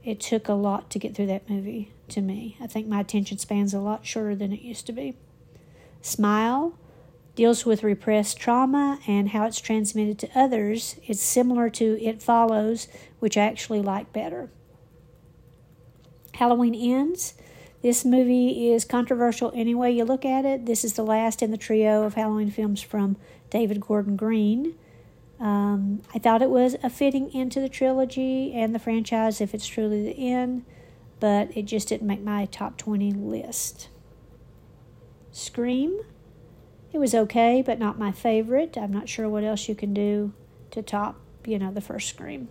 it 0.04 0.20
took 0.20 0.48
a 0.48 0.54
lot 0.54 0.90
to 0.90 1.00
get 1.00 1.16
through 1.16 1.28
that 1.28 1.50
movie 1.50 1.92
to 2.10 2.22
me. 2.22 2.58
I 2.60 2.68
think 2.68 2.88
my 2.88 3.00
attention 3.00 3.38
span's 3.38 3.74
a 3.74 3.80
lot 3.80 4.06
shorter 4.06 4.36
than 4.36 4.52
it 4.52 4.62
used 4.62 4.86
to 4.88 4.92
be. 4.92 5.16
Smile 6.02 6.78
deals 7.36 7.66
with 7.66 7.84
repressed 7.84 8.38
trauma 8.38 9.00
and 9.08 9.30
how 9.30 9.46
it's 9.46 9.62
transmitted 9.62 10.20
to 10.20 10.40
others. 10.40 10.98
It's 11.06 11.22
similar 11.22 11.70
to 11.70 12.04
It 12.04 12.22
Follows, 12.22 12.88
which 13.20 13.38
I 13.38 13.44
actually 13.44 13.82
like 13.82 14.12
better. 14.12 14.50
Halloween 16.34 16.76
Ends 16.76 17.36
this 17.84 18.06
movie 18.06 18.72
is 18.72 18.86
controversial 18.86 19.52
any 19.54 19.76
way 19.76 19.92
you 19.92 20.06
look 20.06 20.24
at 20.24 20.46
it. 20.46 20.66
This 20.66 20.86
is 20.86 20.94
the 20.94 21.04
last 21.04 21.44
in 21.44 21.52
the 21.52 21.58
trio 21.58 22.04
of 22.04 22.14
Halloween 22.14 22.50
films 22.50 22.82
from 22.82 23.18
David 23.50 23.82
Gordon 23.82 24.16
Green. 24.16 24.76
Um, 25.44 26.02
I 26.16 26.20
thought 26.20 26.42
it 26.42 26.50
was 26.50 26.78
a 26.84 26.90
fitting 26.90 27.30
into 27.34 27.60
the 27.60 27.68
trilogy 27.68 28.54
and 28.54 28.74
the 28.74 28.80
franchise 28.80 29.42
if 29.42 29.54
it's 29.54 29.68
truly 29.68 30.02
the 30.02 30.32
end, 30.32 30.64
but 31.20 31.56
it 31.56 31.64
just 31.64 31.90
didn't 31.90 32.08
make 32.08 32.22
my 32.22 32.46
top 32.46 32.78
20 32.78 33.12
list. 33.12 33.90
Scream. 35.34 36.00
It 36.94 36.98
was 36.98 37.14
okay, 37.14 37.62
but 37.62 37.78
not 37.78 38.00
my 38.00 38.14
favorite. 38.14 38.78
I'm 38.78 38.94
not 38.94 39.10
sure 39.10 39.28
what 39.28 39.44
else 39.44 39.68
you 39.68 39.76
can 39.76 39.94
do 39.94 40.32
to 40.72 40.82
top, 40.82 41.20
you 41.46 41.60
know, 41.60 41.74
the 41.74 41.82
first 41.82 42.08
Scream. 42.08 42.48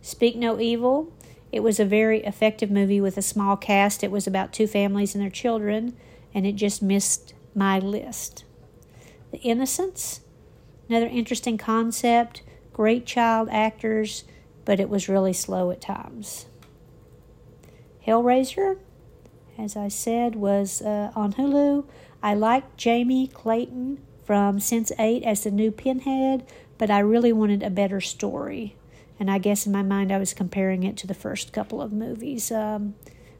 Speak 0.00 0.36
No 0.36 0.58
Evil. 0.58 1.12
It 1.52 1.60
was 1.60 1.78
a 1.78 1.84
very 1.84 2.24
effective 2.24 2.70
movie 2.70 3.00
with 3.00 3.18
a 3.18 3.22
small 3.22 3.58
cast. 3.58 4.02
It 4.02 4.10
was 4.10 4.26
about 4.26 4.54
two 4.54 4.66
families 4.66 5.14
and 5.14 5.22
their 5.22 5.30
children, 5.30 5.94
and 6.32 6.46
it 6.46 6.52
just 6.52 6.80
missed 6.80 7.34
my 7.54 7.78
list. 7.78 8.44
The 9.32 9.38
Innocents, 9.38 10.20
another 10.88 11.06
interesting 11.06 11.58
concept, 11.58 12.42
great 12.72 13.06
child 13.06 13.48
actors, 13.50 14.24
but 14.64 14.80
it 14.80 14.88
was 14.88 15.08
really 15.08 15.32
slow 15.32 15.70
at 15.70 15.80
times. 15.80 16.46
Hellraiser, 18.06 18.78
as 19.58 19.76
I 19.76 19.88
said, 19.88 20.36
was 20.36 20.82
uh, 20.82 21.10
on 21.16 21.34
Hulu. 21.34 21.86
I 22.22 22.34
liked 22.34 22.76
Jamie 22.76 23.26
Clayton 23.26 23.98
from 24.24 24.60
Sense 24.60 24.92
8 24.98 25.22
as 25.22 25.44
the 25.44 25.50
new 25.50 25.70
Pinhead, 25.70 26.46
but 26.78 26.90
I 26.90 26.98
really 26.98 27.32
wanted 27.32 27.62
a 27.62 27.70
better 27.70 28.00
story. 28.00 28.76
And 29.18 29.30
I 29.30 29.38
guess 29.38 29.66
in 29.66 29.72
my 29.72 29.82
mind, 29.82 30.12
I 30.12 30.18
was 30.18 30.34
comparing 30.34 30.82
it 30.82 30.96
to 30.98 31.06
the 31.06 31.14
first 31.14 31.52
couple 31.52 31.80
of 31.80 31.92
movies, 31.92 32.52
um, 32.52 32.94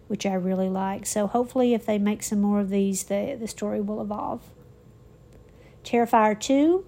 which 0.09 0.25
I 0.25 0.35
really 0.35 0.69
like. 0.69 1.05
So 1.05 1.27
hopefully, 1.27 1.75
if 1.75 1.85
they 1.85 1.99
make 1.99 2.23
some 2.23 2.41
more 2.41 2.61
of 2.61 2.71
these, 2.71 3.05
the, 3.05 3.37
the 3.39 3.49
story 3.49 3.81
will 3.81 4.01
evolve. 4.01 4.43
Terrifier 5.85 6.39
2. 6.39 6.85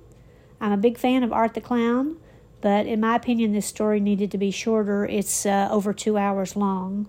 I'm 0.61 0.73
a 0.73 0.77
big 0.77 0.99
fan 0.99 1.23
of 1.23 1.33
Art 1.33 1.55
the 1.55 1.61
Clown, 1.61 2.17
but 2.61 2.87
in 2.87 3.01
my 3.01 3.17
opinion, 3.17 3.53
this 3.53 3.67
story 3.67 4.01
needed 4.01 4.31
to 4.33 4.39
be 4.39 4.51
shorter. 4.51 5.07
It's 5.07 5.47
uh, 5.47 5.69
over 5.71 5.93
two 5.93 6.17
hours 6.17 6.57
long, 6.57 7.07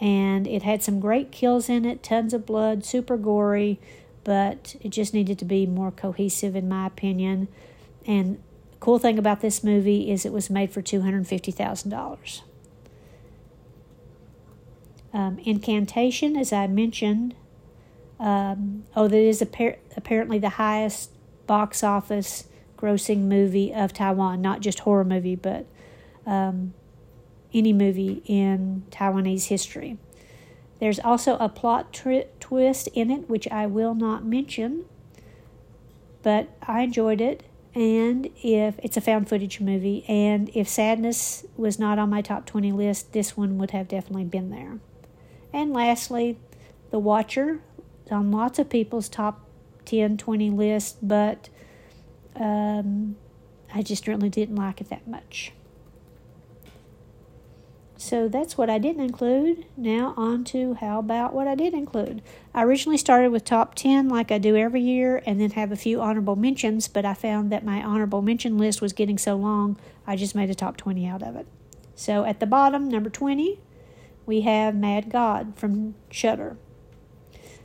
and 0.00 0.46
it 0.46 0.62
had 0.62 0.82
some 0.82 1.00
great 1.00 1.30
kills 1.30 1.68
in 1.68 1.84
it, 1.84 2.02
tons 2.02 2.32
of 2.32 2.46
blood, 2.46 2.84
super 2.84 3.16
gory, 3.16 3.78
but 4.24 4.76
it 4.80 4.90
just 4.90 5.12
needed 5.12 5.38
to 5.38 5.44
be 5.44 5.66
more 5.66 5.90
cohesive, 5.90 6.56
in 6.56 6.68
my 6.68 6.86
opinion. 6.86 7.48
And 8.06 8.42
Cool 8.80 8.98
thing 8.98 9.18
about 9.18 9.42
this 9.42 9.62
movie 9.62 10.10
is 10.10 10.24
it 10.24 10.32
was 10.32 10.48
made 10.48 10.72
for 10.72 10.80
$250,000. 10.80 12.40
Um, 15.12 15.38
Incantation, 15.44 16.36
as 16.36 16.50
I 16.50 16.66
mentioned, 16.66 17.34
um, 18.18 18.84
oh, 18.96 19.06
that 19.06 19.18
is 19.18 19.42
appar- 19.42 19.76
apparently 19.96 20.38
the 20.38 20.50
highest 20.50 21.10
box 21.46 21.84
office 21.84 22.44
grossing 22.80 23.22
movie 23.22 23.72
of 23.72 23.92
Taiwan, 23.92 24.40
not 24.40 24.60
just 24.60 24.80
horror 24.80 25.04
movie, 25.04 25.36
but 25.36 25.66
um, 26.26 26.74
any 27.52 27.72
movie 27.72 28.22
in 28.26 28.84
Taiwanese 28.90 29.46
history. 29.46 29.98
There's 30.78 30.98
also 30.98 31.36
a 31.36 31.48
plot 31.48 31.92
tri- 31.92 32.26
twist 32.40 32.88
in 32.88 33.10
it, 33.10 33.28
which 33.28 33.46
I 33.48 33.66
will 33.66 33.94
not 33.94 34.24
mention, 34.24 34.84
but 36.22 36.48
I 36.62 36.82
enjoyed 36.82 37.20
it 37.20 37.44
and 37.74 38.28
if 38.42 38.78
it's 38.82 38.96
a 38.96 39.00
found 39.00 39.28
footage 39.28 39.60
movie, 39.60 40.04
and 40.08 40.50
if 40.54 40.68
Sadness 40.68 41.44
was 41.56 41.78
not 41.78 41.98
on 41.98 42.10
my 42.10 42.20
top 42.20 42.44
20 42.46 42.72
list, 42.72 43.12
this 43.12 43.36
one 43.36 43.58
would 43.58 43.70
have 43.70 43.86
definitely 43.86 44.24
been 44.24 44.50
there. 44.50 44.78
And 45.52 45.72
lastly, 45.72 46.38
The 46.90 46.98
Watcher 46.98 47.60
on 48.10 48.32
lots 48.32 48.58
of 48.58 48.68
people's 48.68 49.08
top 49.08 49.46
10, 49.84 50.16
20 50.16 50.50
list, 50.50 50.96
but 51.00 51.48
um, 52.36 53.16
I 53.72 53.82
just 53.82 54.06
really 54.06 54.28
didn't 54.28 54.56
like 54.56 54.80
it 54.80 54.88
that 54.90 55.06
much. 55.06 55.52
So 57.96 58.28
that's 58.28 58.56
what 58.56 58.70
I 58.70 58.78
didn't 58.78 59.04
include. 59.04 59.66
Now 59.76 60.14
on 60.16 60.42
to 60.44 60.72
how 60.74 60.98
about 60.98 61.34
what 61.34 61.46
I 61.46 61.54
did 61.54 61.74
include. 61.74 62.22
I 62.54 62.62
originally 62.62 62.96
started 62.96 63.30
with 63.30 63.44
top 63.44 63.74
10 63.74 64.08
like 64.08 64.32
I 64.32 64.38
do 64.38 64.56
every 64.56 64.80
year 64.80 65.22
and 65.26 65.38
then 65.38 65.50
have 65.50 65.70
a 65.70 65.76
few 65.76 66.00
honorable 66.00 66.34
mentions, 66.34 66.88
but 66.88 67.04
I 67.04 67.12
found 67.12 67.52
that 67.52 67.62
my 67.62 67.82
honorable 67.82 68.22
mention 68.22 68.56
list 68.56 68.80
was 68.80 68.94
getting 68.94 69.18
so 69.18 69.36
long, 69.36 69.78
I 70.06 70.16
just 70.16 70.34
made 70.34 70.48
a 70.48 70.54
top 70.54 70.78
20 70.78 71.06
out 71.06 71.22
of 71.22 71.36
it. 71.36 71.46
So 71.94 72.24
at 72.24 72.40
the 72.40 72.46
bottom, 72.46 72.88
number 72.88 73.10
20, 73.10 73.60
we 74.24 74.40
have 74.40 74.74
Mad 74.74 75.10
God 75.10 75.52
from 75.56 75.94
Shudder. 76.10 76.56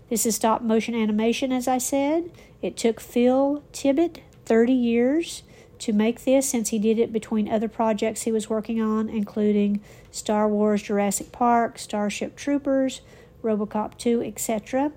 This 0.09 0.25
is 0.25 0.35
stop 0.35 0.61
motion 0.61 0.95
animation, 0.95 1.53
as 1.53 1.65
I 1.65 1.77
said. 1.77 2.29
It 2.61 2.75
took 2.75 2.99
Phil 2.99 3.63
Tippett 3.71 4.19
30 4.45 4.73
years 4.73 5.43
to 5.79 5.93
make 5.93 6.23
this 6.23 6.49
since 6.49 6.69
he 6.69 6.79
did 6.79 6.99
it 6.99 7.11
between 7.11 7.49
other 7.49 7.67
projects 7.67 8.23
he 8.23 8.31
was 8.31 8.49
working 8.49 8.81
on, 8.81 9.09
including 9.09 9.81
Star 10.11 10.47
Wars 10.47 10.81
Jurassic 10.81 11.31
Park, 11.31 11.77
Starship 11.77 12.35
Troopers, 12.35 13.01
Robocop 13.43 13.97
2, 13.97 14.21
etc. 14.23 14.91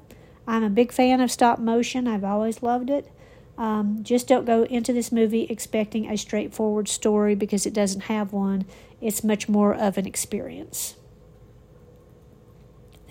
I'm 0.47 0.62
a 0.62 0.71
big 0.71 0.93
fan 0.93 1.21
of 1.21 1.31
stop 1.31 1.59
motion, 1.59 2.07
I've 2.07 2.25
always 2.25 2.62
loved 2.62 2.90
it. 2.90 3.11
Um, 3.59 4.05
just 4.05 4.28
don't 4.28 4.45
go 4.45 4.62
into 4.64 4.93
this 4.93 5.11
movie 5.11 5.43
expecting 5.50 6.09
a 6.09 6.17
straightforward 6.17 6.88
story 6.88 7.35
because 7.35 7.67
it 7.67 7.75
doesn't 7.75 8.02
have 8.02 8.33
one. 8.33 8.64
It's 9.00 9.25
much 9.25 9.49
more 9.49 9.75
of 9.75 9.99
an 9.99 10.07
experience. 10.07 10.95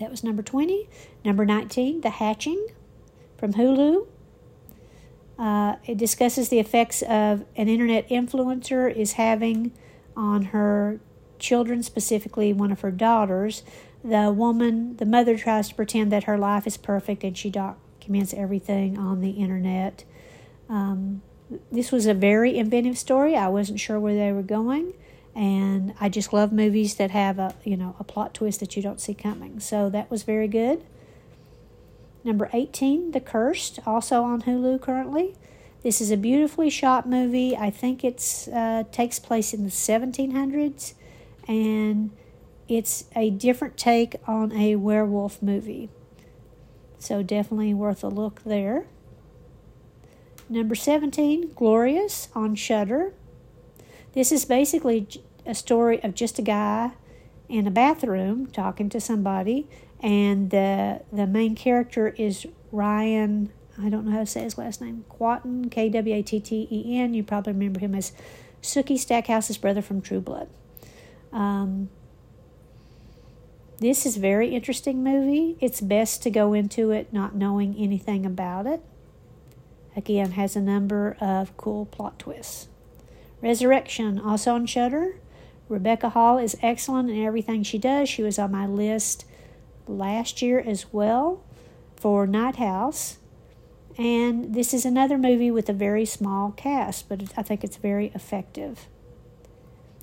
That 0.00 0.10
was 0.10 0.24
number 0.24 0.42
20. 0.42 0.88
Number 1.24 1.44
19, 1.44 2.00
The 2.00 2.10
Hatching 2.10 2.68
from 3.36 3.54
Hulu. 3.54 4.06
Uh, 5.38 5.76
it 5.86 5.96
discusses 5.96 6.48
the 6.48 6.58
effects 6.58 7.02
of 7.02 7.44
an 7.56 7.68
internet 7.68 8.08
influencer 8.08 8.92
is 8.94 9.12
having 9.12 9.72
on 10.16 10.46
her 10.46 10.98
children, 11.38 11.82
specifically 11.82 12.52
one 12.52 12.72
of 12.72 12.80
her 12.80 12.90
daughters. 12.90 13.62
The 14.02 14.32
woman, 14.32 14.96
the 14.96 15.06
mother, 15.06 15.36
tries 15.36 15.68
to 15.68 15.74
pretend 15.74 16.10
that 16.12 16.24
her 16.24 16.36
life 16.36 16.66
is 16.66 16.76
perfect 16.76 17.22
and 17.22 17.38
she 17.38 17.50
documents 17.50 18.34
everything 18.34 18.98
on 18.98 19.20
the 19.20 19.30
internet. 19.30 20.04
Um, 20.68 21.22
this 21.70 21.92
was 21.92 22.06
a 22.06 22.14
very 22.14 22.58
inventive 22.58 22.98
story. 22.98 23.36
I 23.36 23.48
wasn't 23.48 23.80
sure 23.80 23.98
where 23.98 24.14
they 24.14 24.32
were 24.32 24.42
going, 24.42 24.92
and 25.34 25.94
I 26.00 26.08
just 26.08 26.32
love 26.32 26.52
movies 26.52 26.96
that 26.96 27.10
have 27.10 27.38
a 27.38 27.54
you 27.64 27.76
know 27.76 27.96
a 27.98 28.04
plot 28.04 28.34
twist 28.34 28.60
that 28.60 28.76
you 28.76 28.82
don't 28.82 29.00
see 29.00 29.14
coming. 29.14 29.60
So 29.60 29.88
that 29.90 30.10
was 30.10 30.24
very 30.24 30.48
good. 30.48 30.84
Number 32.24 32.50
18, 32.52 33.12
The 33.12 33.20
Cursed, 33.20 33.78
also 33.86 34.22
on 34.22 34.42
Hulu 34.42 34.80
currently. 34.80 35.34
This 35.82 36.00
is 36.00 36.10
a 36.10 36.16
beautifully 36.16 36.70
shot 36.70 37.08
movie. 37.08 37.56
I 37.56 37.70
think 37.70 38.04
it 38.04 38.48
uh, 38.52 38.84
takes 38.90 39.18
place 39.18 39.54
in 39.54 39.64
the 39.64 39.70
1700s, 39.70 40.94
and 41.46 42.10
it's 42.68 43.04
a 43.14 43.30
different 43.30 43.76
take 43.76 44.16
on 44.26 44.52
a 44.52 44.76
werewolf 44.76 45.40
movie. 45.40 45.88
So 46.98 47.22
definitely 47.22 47.72
worth 47.74 48.02
a 48.02 48.08
look 48.08 48.42
there. 48.44 48.86
Number 50.48 50.74
17, 50.74 51.52
Glorious 51.54 52.28
on 52.34 52.54
Shudder. 52.54 53.12
This 54.14 54.32
is 54.32 54.44
basically 54.44 55.06
a 55.46 55.54
story 55.54 56.02
of 56.02 56.14
just 56.14 56.38
a 56.38 56.42
guy 56.42 56.92
in 57.48 57.66
a 57.66 57.70
bathroom 57.70 58.46
talking 58.46 58.88
to 58.88 59.00
somebody 59.00 59.68
and 60.00 60.50
the 60.50 61.02
the 61.12 61.26
main 61.26 61.54
character 61.54 62.08
is 62.08 62.46
Ryan. 62.72 63.50
I 63.80 63.88
don't 63.88 64.04
know 64.04 64.12
how 64.12 64.20
to 64.20 64.26
say 64.26 64.42
his 64.42 64.58
last 64.58 64.80
name. 64.80 65.04
Quatten, 65.08 65.70
K 65.70 65.88
W 65.88 66.14
A 66.14 66.22
T 66.22 66.40
T 66.40 66.68
E 66.70 66.98
N. 66.98 67.14
You 67.14 67.22
probably 67.22 67.52
remember 67.52 67.80
him 67.80 67.94
as 67.94 68.12
Sookie 68.62 68.98
Stackhouse's 68.98 69.58
brother 69.58 69.82
from 69.82 70.00
True 70.00 70.20
Blood. 70.20 70.48
Um, 71.32 71.90
this 73.78 74.04
is 74.04 74.16
very 74.16 74.54
interesting 74.54 75.04
movie. 75.04 75.56
It's 75.60 75.80
best 75.80 76.22
to 76.24 76.30
go 76.30 76.52
into 76.52 76.90
it 76.90 77.12
not 77.12 77.36
knowing 77.36 77.76
anything 77.76 78.26
about 78.26 78.66
it. 78.66 78.82
Again, 79.96 80.32
has 80.32 80.56
a 80.56 80.60
number 80.60 81.16
of 81.20 81.56
cool 81.56 81.86
plot 81.86 82.18
twists. 82.18 82.68
Resurrection, 83.40 84.18
also 84.18 84.54
on 84.54 84.66
Shudder. 84.66 85.20
Rebecca 85.68 86.10
Hall 86.10 86.38
is 86.38 86.56
excellent 86.62 87.10
in 87.10 87.24
everything 87.24 87.62
she 87.62 87.78
does. 87.78 88.08
She 88.08 88.22
was 88.22 88.38
on 88.38 88.50
my 88.50 88.66
list 88.66 89.24
last 89.88 90.42
year 90.42 90.60
as 90.60 90.92
well 90.92 91.42
for 91.96 92.26
Night 92.26 92.56
House. 92.56 93.18
And 93.96 94.54
this 94.54 94.72
is 94.72 94.84
another 94.84 95.18
movie 95.18 95.50
with 95.50 95.68
a 95.68 95.72
very 95.72 96.04
small 96.04 96.52
cast, 96.52 97.08
but 97.08 97.32
I 97.36 97.42
think 97.42 97.64
it's 97.64 97.76
very 97.76 98.12
effective 98.14 98.86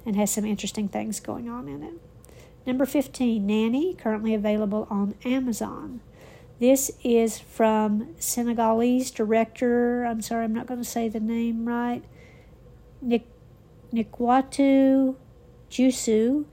and 0.06 0.16
has 0.16 0.32
some 0.32 0.46
interesting 0.46 0.88
things 0.88 1.20
going 1.20 1.50
on 1.50 1.68
in 1.68 1.82
it. 1.82 1.94
Number 2.66 2.86
15, 2.86 3.46
Nanny, 3.46 3.94
currently 3.94 4.34
available 4.34 4.88
on 4.90 5.16
Amazon. 5.24 6.02
This 6.60 6.92
is 7.04 7.38
from 7.38 8.16
Senegalese 8.18 9.12
director, 9.12 10.04
I'm 10.04 10.22
sorry, 10.22 10.46
I'm 10.46 10.54
not 10.54 10.68
going 10.68 10.80
to 10.80 10.90
say 10.90 11.10
the 11.10 11.20
name 11.20 11.68
right, 11.68 12.04
Nik- 13.02 13.28
Nikyatu 13.94 15.16
Jusu, 15.70 16.46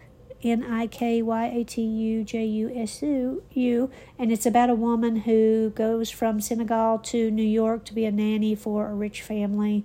N 0.42 0.64
I 0.64 0.86
K 0.86 1.22
Y 1.22 1.46
A 1.46 1.64
T 1.64 1.82
U 1.82 2.24
J 2.24 2.44
U 2.44 2.72
S 2.74 3.02
U, 3.02 3.90
and 4.18 4.32
it's 4.32 4.46
about 4.46 4.70
a 4.70 4.74
woman 4.74 5.16
who 5.16 5.70
goes 5.70 6.10
from 6.10 6.40
Senegal 6.40 6.98
to 6.98 7.30
New 7.30 7.42
York 7.42 7.84
to 7.86 7.94
be 7.94 8.04
a 8.04 8.12
nanny 8.12 8.54
for 8.54 8.88
a 8.88 8.94
rich 8.94 9.22
family. 9.22 9.84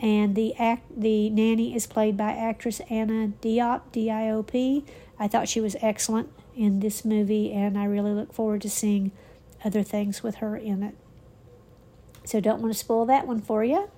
And 0.00 0.34
the 0.34 0.54
act, 0.54 0.98
the 0.98 1.28
nanny 1.28 1.74
is 1.76 1.86
played 1.86 2.16
by 2.16 2.32
actress 2.32 2.80
Anna 2.88 3.32
Diop, 3.42 3.82
D 3.92 4.10
I 4.10 4.30
O 4.30 4.42
P. 4.42 4.84
I 5.18 5.28
thought 5.28 5.48
she 5.48 5.60
was 5.60 5.76
excellent 5.82 6.30
in 6.56 6.80
this 6.80 7.04
movie, 7.04 7.52
and 7.52 7.76
I 7.76 7.84
really 7.84 8.12
look 8.12 8.32
forward 8.32 8.62
to 8.62 8.70
seeing 8.70 9.12
other 9.62 9.82
things 9.82 10.22
with 10.22 10.36
her 10.36 10.56
in 10.56 10.82
it. 10.82 10.94
So 12.24 12.40
don't 12.40 12.62
want 12.62 12.72
to 12.72 12.78
spoil 12.78 13.04
that 13.06 13.26
one 13.26 13.40
for 13.40 13.62
you. 13.62 13.90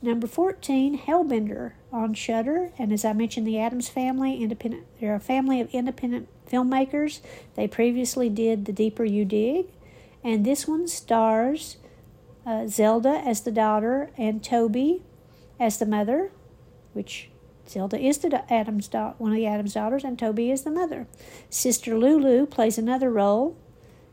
Number 0.00 0.28
14, 0.28 0.96
Hellbender 0.98 1.72
on 1.92 2.14
Shudder, 2.14 2.70
and 2.78 2.92
as 2.92 3.04
I 3.04 3.12
mentioned, 3.12 3.46
the 3.46 3.58
Adams 3.58 3.88
family, 3.88 4.40
independent. 4.40 4.86
They're 5.00 5.16
a 5.16 5.20
family 5.20 5.60
of 5.60 5.70
independent 5.72 6.28
filmmakers. 6.48 7.20
They 7.56 7.66
previously 7.66 8.28
did 8.28 8.64
The 8.64 8.72
Deeper 8.72 9.04
You 9.04 9.24
Dig, 9.24 9.66
and 10.22 10.46
this 10.46 10.68
one 10.68 10.86
stars 10.86 11.78
uh, 12.46 12.68
Zelda 12.68 13.22
as 13.24 13.40
the 13.40 13.50
daughter 13.50 14.10
and 14.16 14.42
Toby 14.42 15.02
as 15.58 15.78
the 15.78 15.86
mother, 15.86 16.30
which 16.92 17.30
Zelda 17.68 17.98
is 17.98 18.18
the 18.18 18.52
Adams 18.52 18.86
da- 18.86 19.14
one 19.18 19.32
of 19.32 19.36
the 19.36 19.46
Adams 19.46 19.74
daughters, 19.74 20.04
and 20.04 20.16
Toby 20.16 20.52
is 20.52 20.62
the 20.62 20.70
mother. 20.70 21.08
Sister 21.50 21.98
Lulu 21.98 22.46
plays 22.46 22.78
another 22.78 23.10
role 23.10 23.56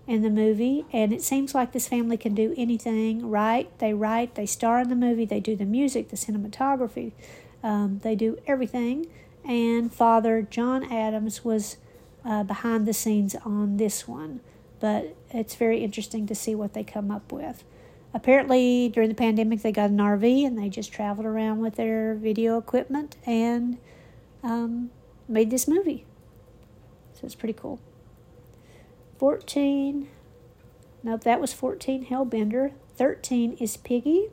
in 0.08 0.22
the 0.22 0.30
movie, 0.30 0.86
and 0.94 1.12
it 1.12 1.22
seems 1.22 1.56
like 1.56 1.72
this 1.72 1.88
family 1.88 2.18
can 2.18 2.36
do 2.36 2.54
anything. 2.58 3.30
Right? 3.30 3.78
They 3.80 3.94
write, 3.94 4.36
they 4.36 4.46
star 4.46 4.80
in 4.80 4.90
the 4.90 4.96
movie, 4.96 5.26
they 5.26 5.40
do 5.40 5.56
the 5.56 5.66
music, 5.66 6.10
the 6.10 6.18
cinematography, 6.18 7.12
um, 7.64 8.00
they 8.04 8.16
do 8.16 8.38
everything. 8.48 9.08
And 9.44 9.94
Father 9.94 10.42
John 10.42 10.92
Adams 10.92 11.46
was 11.46 11.78
uh, 12.24 12.44
behind 12.44 12.88
the 12.88 12.94
scenes 12.94 13.36
on 13.46 13.78
this 13.78 14.08
one, 14.08 14.40
but 14.80 15.16
it's 15.30 15.56
very 15.56 15.84
interesting 15.84 16.26
to 16.28 16.36
see 16.36 16.56
what 16.56 16.74
they 16.74 16.84
come 16.84 17.12
up 17.12 17.32
with. 17.32 17.64
Apparently, 18.14 18.90
during 18.90 19.10
the 19.10 19.16
pandemic, 19.16 19.62
they 19.62 19.72
got 19.72 19.90
an 19.90 19.98
RV 19.98 20.48
and 20.48 20.58
they 20.58 20.70
just 20.70 20.92
traveled 20.92 21.26
around 21.26 21.60
with 21.60 21.76
their 21.76 22.16
video 22.16 22.58
equipment 22.58 23.18
and 23.26 23.78
um, 24.42 24.90
made 25.28 25.52
this 25.52 25.68
movie. 25.68 26.06
So 27.14 27.22
it's 27.24 27.36
pretty 27.36 27.54
cool. 27.54 27.80
14. 29.26 30.08
Nope, 31.02 31.24
that 31.24 31.42
was 31.42 31.52
14, 31.52 32.06
Hellbender. 32.06 32.74
13 32.96 33.58
is 33.60 33.76
Piggy, 33.76 34.28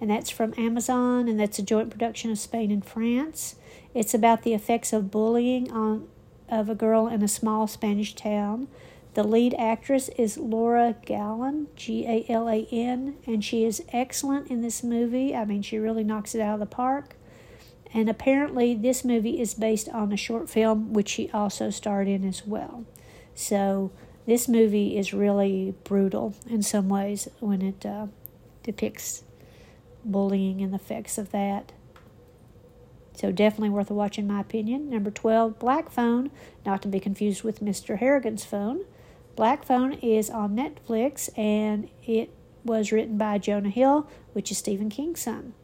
and 0.00 0.08
that's 0.08 0.30
from 0.30 0.54
Amazon, 0.56 1.28
and 1.28 1.38
that's 1.38 1.58
a 1.58 1.62
joint 1.62 1.90
production 1.90 2.30
of 2.30 2.38
Spain 2.38 2.70
and 2.70 2.82
France. 2.82 3.56
It's 3.92 4.14
about 4.14 4.40
the 4.40 4.54
effects 4.54 4.94
of 4.94 5.10
bullying 5.10 5.70
on 5.70 6.08
of 6.48 6.70
a 6.70 6.74
girl 6.74 7.06
in 7.06 7.22
a 7.22 7.28
small 7.28 7.66
Spanish 7.66 8.14
town. 8.14 8.68
The 9.12 9.24
lead 9.24 9.54
actress 9.58 10.08
is 10.16 10.38
Laura 10.38 10.96
Galan, 11.04 11.66
G 11.76 12.06
A 12.06 12.24
L 12.26 12.48
A 12.48 12.66
N, 12.72 13.16
and 13.26 13.44
she 13.44 13.66
is 13.66 13.84
excellent 13.92 14.50
in 14.50 14.62
this 14.62 14.82
movie. 14.82 15.36
I 15.36 15.44
mean, 15.44 15.60
she 15.60 15.76
really 15.76 16.02
knocks 16.02 16.34
it 16.34 16.40
out 16.40 16.54
of 16.54 16.60
the 16.60 16.66
park. 16.66 17.14
And 17.92 18.08
apparently, 18.08 18.74
this 18.74 19.04
movie 19.04 19.38
is 19.38 19.52
based 19.52 19.90
on 19.90 20.12
a 20.12 20.16
short 20.16 20.48
film 20.48 20.94
which 20.94 21.10
she 21.10 21.28
also 21.32 21.68
starred 21.68 22.08
in 22.08 22.26
as 22.26 22.46
well. 22.46 22.86
So, 23.34 23.90
this 24.26 24.48
movie 24.48 24.96
is 24.96 25.12
really 25.12 25.74
brutal 25.84 26.34
in 26.48 26.62
some 26.62 26.88
ways 26.88 27.28
when 27.40 27.60
it 27.60 27.84
uh, 27.84 28.06
depicts 28.62 29.22
bullying 30.04 30.62
and 30.62 30.72
the 30.72 30.76
effects 30.76 31.18
of 31.18 31.30
that. 31.32 31.72
So 33.14 33.30
definitely 33.30 33.70
worth 33.70 33.90
a 33.90 33.94
watch 33.94 34.18
in 34.18 34.26
my 34.26 34.40
opinion. 34.40 34.90
Number 34.90 35.10
12, 35.10 35.58
Black 35.58 35.90
Phone, 35.90 36.30
not 36.66 36.82
to 36.82 36.88
be 36.88 36.98
confused 36.98 37.44
with 37.44 37.60
Mr. 37.60 37.98
Harrigan's 37.98 38.44
phone. 38.44 38.84
Black 39.36 39.64
Phone 39.64 39.94
is 39.94 40.30
on 40.30 40.56
Netflix 40.56 41.28
and 41.38 41.88
it 42.04 42.30
was 42.64 42.92
written 42.92 43.18
by 43.18 43.38
Joe 43.38 43.60
Hill, 43.60 44.08
which 44.32 44.50
is 44.50 44.58
Stephen 44.58 44.88
King's 44.88 45.20
son. 45.20 45.54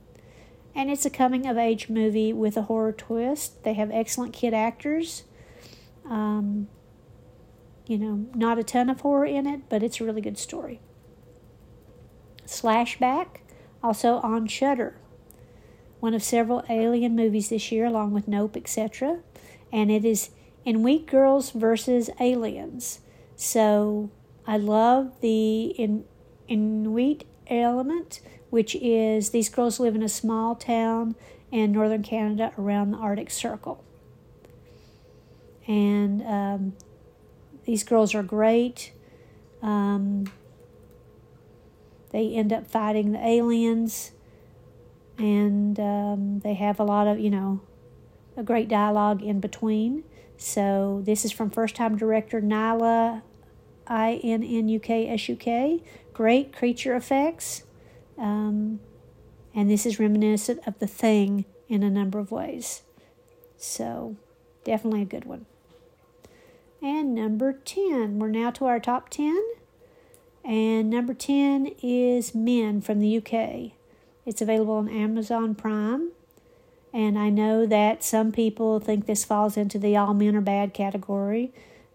And 0.75 0.91
it's 0.91 1.07
a 1.07 1.11
coming 1.11 1.47
of 1.47 1.59
age 1.59 1.89
movie 1.89 2.33
with 2.33 2.57
a 2.57 2.63
horror 2.63 2.93
twist. 2.93 3.65
They 3.65 3.75
have 3.75 3.91
excellent 3.91 4.33
kid 4.33 4.55
actors. 4.55 5.25
Um, 6.05 6.69
you 7.91 7.99
know, 7.99 8.25
not 8.37 8.57
a 8.57 8.63
ton 8.63 8.89
of 8.89 9.01
horror 9.01 9.27
in 9.27 9.49
it, 9.49 9.63
but 9.69 9.83
it's 9.83 10.01
a 10.01 10.05
really 10.05 10.21
good 10.21 10.39
story. 10.39 10.79
Slashback, 12.47 13.39
also 13.83 14.19
on 14.19 14.47
Shudder. 14.47 14.97
One 15.99 16.15
of 16.15 16.23
several 16.23 16.63
alien 16.71 17.17
movies 17.17 17.49
this 17.49 17.73
year, 17.73 17.87
along 17.87 18.13
with 18.13 18.29
Nope, 18.29 18.57
etc. 18.57 19.23
And 19.73 19.91
it 19.91 20.05
is 20.05 20.31
Inuk 20.65 21.07
Girls 21.07 21.51
versus 21.51 22.11
Aliens. 22.21 23.01
So 23.35 24.13
I 24.47 24.57
love 24.57 25.21
the 25.21 25.65
in 25.77 26.05
Inuit 26.47 27.25
element, 27.49 28.21
which 28.51 28.77
is 28.77 29.31
these 29.31 29.49
girls 29.49 29.81
live 29.81 29.97
in 29.97 30.05
a 30.05 30.09
small 30.09 30.55
town 30.55 31.17
in 31.51 31.73
northern 31.73 32.05
Canada 32.05 32.53
around 32.57 32.93
the 32.93 32.99
Arctic 32.99 33.31
Circle. 33.31 33.83
And 35.67 36.23
um, 36.23 36.77
these 37.71 37.85
girls 37.85 38.17
are 38.17 38.25
great. 38.25 38.91
Um, 39.63 40.25
they 42.11 42.35
end 42.35 42.53
up 42.53 42.69
fighting 42.69 43.13
the 43.13 43.25
aliens, 43.25 44.11
and 45.17 45.79
um, 45.79 46.41
they 46.41 46.55
have 46.55 46.81
a 46.81 46.83
lot 46.83 47.07
of, 47.07 47.21
you 47.21 47.31
know, 47.31 47.61
a 48.37 48.43
great 48.43 48.69
dialogue 48.69 49.23
in 49.23 49.39
between. 49.39 50.03
So, 50.37 51.01
this 51.05 51.25
is 51.25 51.31
from 51.31 51.49
first 51.49 51.77
time 51.77 51.97
director 51.97 52.41
Nyla, 52.41 53.23
I 53.87 54.21
N 54.25 54.43
N 54.43 54.69
U 54.69 54.81
K 54.81 55.09
S 55.09 55.29
U 55.29 55.37
K. 55.37 55.81
Great 56.13 56.53
creature 56.53 56.97
effects. 56.97 57.63
Um, 58.19 58.81
and 59.55 59.71
this 59.71 59.87
is 59.87 60.01
reminiscent 60.01 60.67
of 60.67 60.77
The 60.81 60.89
Thing 60.89 61.45
in 61.69 61.85
a 61.85 61.91
number 61.91 62.19
of 62.19 62.33
ways. 62.33 62.83
So, 63.57 64.17
definitely 64.65 65.03
a 65.03 65.05
good 65.05 65.25
one. 65.25 65.47
And 66.83 67.15
number 67.15 67.53
10, 67.53 68.19
we're 68.19 68.29
now 68.29 68.51
to 68.53 68.67
our 68.67 68.81
top 68.81 69.11
10. 69.11 69.43
And 70.45 70.89
number 70.89 71.13
10 71.13 71.75
is 71.83 72.35
Men 72.35 72.81
from 72.81 73.01
the 73.01 73.19
UK. 73.19 73.73
It's 74.25 74.41
available 74.41 74.75
on 74.75 74.89
Amazon 74.89 75.55
Prime. 75.55 76.13
And 76.93 77.19
I 77.19 77.29
know 77.29 77.67
that 77.67 78.03
some 78.03 78.33
people 78.33 78.81
think 78.81 79.07
this 79.07 79.25
falls 79.25 79.57
into 79.57 79.79
the 79.79 79.97
all 79.97 80.15
men 80.15 80.35
are 80.35 80.41
bad 80.41 80.75
category 80.75 81.53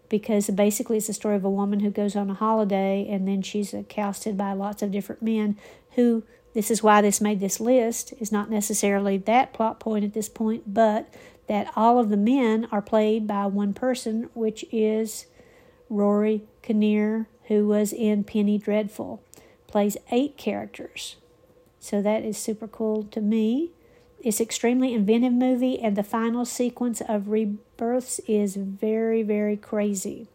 because 0.08 0.48
basically 0.50 0.98
it's 0.98 1.08
the 1.08 1.12
story 1.12 1.36
of 1.36 1.44
a 1.44 1.50
woman 1.50 1.80
who 1.80 1.90
goes 1.90 2.16
on 2.16 2.30
a 2.30 2.34
holiday 2.34 3.06
and 3.08 3.26
then 3.26 3.42
she's 3.42 3.74
accosted 3.74 4.36
by 4.36 4.52
lots 4.52 4.82
of 4.82 4.92
different 4.92 5.20
men 5.20 5.56
who 5.92 6.22
this 6.54 6.70
is 6.70 6.82
why 6.82 7.02
this 7.02 7.20
made 7.20 7.40
this 7.40 7.60
list 7.60 8.14
is 8.20 8.32
not 8.32 8.48
necessarily 8.48 9.18
that 9.18 9.52
plot 9.52 9.80
point 9.80 10.04
at 10.04 10.14
this 10.14 10.28
point 10.28 10.62
but 10.72 11.12
that 11.48 11.72
all 11.76 11.98
of 11.98 12.08
the 12.08 12.16
men 12.16 12.66
are 12.72 12.82
played 12.82 13.26
by 13.26 13.46
one 13.46 13.72
person, 13.72 14.28
which 14.34 14.64
is 14.72 15.26
Rory 15.88 16.42
Kinnear, 16.62 17.28
who 17.44 17.68
was 17.68 17.92
in 17.92 18.24
Penny 18.24 18.58
Dreadful, 18.58 19.22
plays 19.66 19.96
eight 20.10 20.36
characters. 20.36 21.16
So 21.78 22.02
that 22.02 22.24
is 22.24 22.36
super 22.36 22.66
cool 22.66 23.04
to 23.04 23.20
me. 23.20 23.70
It's 24.20 24.40
extremely 24.40 24.92
inventive 24.92 25.32
movie, 25.32 25.78
and 25.78 25.94
the 25.94 26.02
final 26.02 26.44
sequence 26.44 27.00
of 27.00 27.28
rebirths 27.28 28.18
is 28.26 28.56
very, 28.56 29.22
very 29.22 29.56
crazy. 29.56 30.26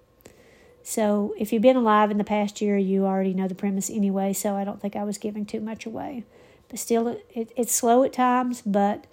So 0.83 1.35
if 1.37 1.51
you've 1.51 1.61
been 1.61 1.75
alive 1.75 2.09
in 2.09 2.17
the 2.17 2.23
past 2.23 2.61
year, 2.61 2.77
you 2.77 3.05
already 3.05 3.33
know 3.33 3.47
the 3.47 3.55
premise 3.55 3.89
anyway. 3.89 4.33
So 4.33 4.55
I 4.55 4.63
don't 4.63 4.81
think 4.81 4.95
I 4.95 5.03
was 5.03 5.17
giving 5.17 5.45
too 5.45 5.59
much 5.59 5.85
away. 5.85 6.23
But 6.69 6.79
still, 6.79 7.19
it, 7.33 7.51
it's 7.55 7.73
slow 7.73 8.03
at 8.03 8.13
times, 8.13 8.61
but 8.65 9.05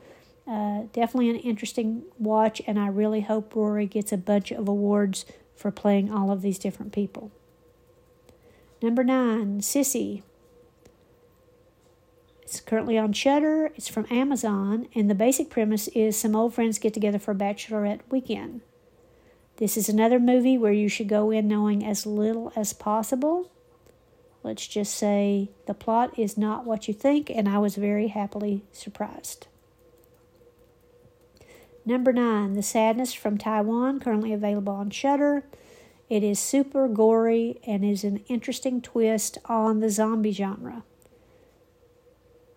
Uh, 0.49 0.85
definitely 0.95 1.29
an 1.29 1.37
interesting 1.37 2.05
watch, 2.19 2.63
and 2.67 2.79
I 2.79 2.87
really 2.87 3.21
hope 3.21 3.55
Rory 3.55 3.87
gets 3.87 4.13
a 4.13 4.17
bunch 4.17 4.51
of 4.51 4.67
awards 4.67 5.27
for 5.55 5.71
playing 5.71 6.11
all 6.11 6.31
of 6.31 6.41
these 6.41 6.59
different 6.59 6.93
people. 6.93 7.31
Number 8.81 9.05
nine, 9.05 9.61
Sissy. 9.61 10.23
It's 12.43 12.61
currently 12.61 12.97
on 12.97 13.13
Shudder. 13.13 13.73
It's 13.77 13.89
from 13.89 14.07
Amazon, 14.11 14.89
and 14.95 15.11
the 15.11 15.15
basic 15.15 15.51
premise 15.51 15.89
is 15.89 16.19
some 16.19 16.35
old 16.35 16.55
friends 16.55 16.79
get 16.79 16.95
together 16.95 17.19
for 17.19 17.33
a 17.33 17.35
bachelorette 17.35 18.01
weekend. 18.09 18.63
This 19.57 19.77
is 19.77 19.91
another 19.91 20.19
movie 20.19 20.57
where 20.57 20.73
you 20.73 20.89
should 20.89 21.09
go 21.09 21.31
in 21.31 21.47
knowing 21.47 21.85
as 21.85 22.07
little 22.07 22.53
as 22.57 22.73
possible. 22.73 23.51
Let's 24.43 24.67
just 24.67 24.95
say 24.95 25.51
the 25.67 25.75
plot 25.75 26.19
is 26.19 26.39
not 26.39 26.65
what 26.65 26.89
you 26.89 26.95
think, 26.95 27.29
and 27.29 27.49
I 27.49 27.59
was 27.59 27.75
very 27.75 28.09
happily 28.09 28.63
surprised. 28.73 29.49
Number 31.89 32.13
nine, 32.13 32.53
The 32.53 32.63
Sadness 32.63 33.15
from 33.15 33.39
Taiwan, 33.39 33.99
currently 33.99 34.35
available 34.35 34.75
on 34.75 34.91
Shudder. 34.91 35.45
It 36.11 36.23
is 36.23 36.39
super 36.39 36.87
gory 36.87 37.61
and 37.67 37.83
is 37.83 38.05
an 38.05 38.19
interesting 38.29 38.83
twist 38.83 39.39
on 39.47 39.81
the 39.81 39.89
zombie 39.89 40.33
genre. 40.33 40.83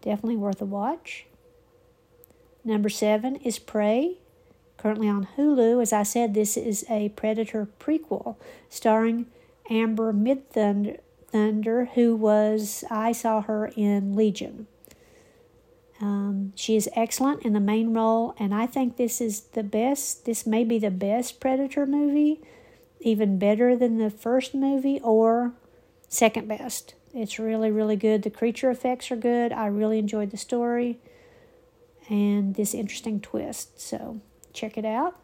Definitely 0.02 0.36
worth 0.36 0.62
a 0.62 0.66
watch. 0.66 1.28
Number 2.66 2.90
seven 2.90 3.38
is 3.38 3.58
Prey, 3.58 4.18
currently 4.76 5.08
on 5.08 5.30
Hulu. 5.38 5.82
As 5.82 5.94
I 5.94 6.04
said, 6.04 6.34
this 6.34 6.58
is 6.58 6.84
a 6.90 7.08
Predator 7.16 7.70
prequel 7.80 8.36
starring 8.68 9.28
Amber 9.70 10.12
Midthunder, 10.12 11.88
who 11.94 12.18
was, 12.18 12.84
I 12.92 13.14
saw 13.14 13.40
her 13.44 13.72
in 13.78 14.14
Legion. 14.14 14.68
Um, 16.02 16.52
she 16.56 16.76
is 16.76 16.90
excellent 16.96 17.44
in 17.44 17.54
the 17.54 17.60
main 17.60 17.94
role, 17.94 18.34
and 18.40 18.54
I 18.56 18.66
think 18.66 18.98
this 18.98 19.22
is 19.22 19.42
the 19.42 19.64
best. 19.64 20.26
This 20.26 20.48
may 20.48 20.64
be 20.64 20.80
the 20.80 20.90
best 20.90 21.40
Predator 21.40 21.86
movie, 21.86 22.42
even 23.00 23.38
better 23.38 23.76
than 23.76 24.00
the 24.00 24.10
first 24.10 24.56
movie, 24.56 25.00
or 25.04 25.54
second 26.08 26.48
best. 26.48 26.96
It's 27.14 27.38
really, 27.38 27.70
really 27.70 27.96
good. 27.96 28.24
The 28.24 28.30
creature 28.30 28.72
effects 28.72 29.12
are 29.12 29.16
good. 29.16 29.54
I 29.54 29.68
really 29.68 30.00
enjoyed 30.00 30.32
the 30.32 30.38
story 30.38 31.00
and 32.10 32.56
this 32.56 32.74
interesting 32.74 33.20
twist. 33.20 33.80
So 33.80 34.22
check 34.54 34.78
it 34.78 34.86
out. 34.86 35.20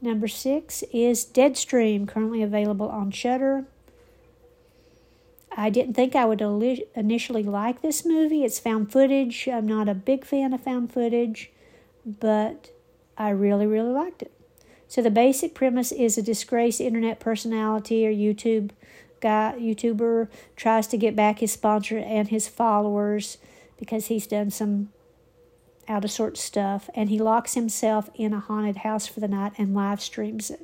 Number 0.00 0.28
six 0.28 0.84
is 0.92 1.24
Deadstream, 1.24 2.06
currently 2.06 2.42
available 2.42 2.88
on 2.88 3.10
Shudder. 3.10 3.64
I 5.56 5.70
didn't 5.70 5.94
think 5.94 6.16
I 6.16 6.24
would 6.24 6.40
initially 6.40 7.44
like 7.44 7.80
this 7.80 8.04
movie. 8.04 8.44
It's 8.44 8.58
found 8.58 8.90
footage. 8.90 9.48
I'm 9.48 9.66
not 9.66 9.88
a 9.88 9.94
big 9.94 10.24
fan 10.24 10.52
of 10.52 10.62
found 10.62 10.92
footage, 10.92 11.52
but 12.04 12.70
I 13.16 13.30
really, 13.30 13.66
really 13.66 13.92
liked 13.92 14.22
it. 14.22 14.32
So 14.88 15.00
the 15.00 15.10
basic 15.10 15.54
premise 15.54 15.92
is 15.92 16.18
a 16.18 16.22
disgraced 16.22 16.80
internet 16.80 17.20
personality 17.20 18.06
or 18.06 18.12
YouTube 18.12 18.70
guy 19.20 19.54
YouTuber 19.58 20.28
tries 20.56 20.86
to 20.88 20.98
get 20.98 21.16
back 21.16 21.38
his 21.38 21.52
sponsor 21.52 21.98
and 21.98 22.28
his 22.28 22.46
followers 22.46 23.38
because 23.78 24.06
he's 24.06 24.26
done 24.26 24.50
some 24.50 24.90
out 25.88 26.04
of 26.04 26.10
sorts 26.10 26.42
stuff 26.42 26.90
and 26.94 27.08
he 27.10 27.18
locks 27.18 27.54
himself 27.54 28.10
in 28.14 28.32
a 28.32 28.40
haunted 28.40 28.78
house 28.78 29.06
for 29.06 29.20
the 29.20 29.28
night 29.28 29.52
and 29.56 29.74
live 29.74 30.00
streams 30.00 30.50
it. 30.50 30.60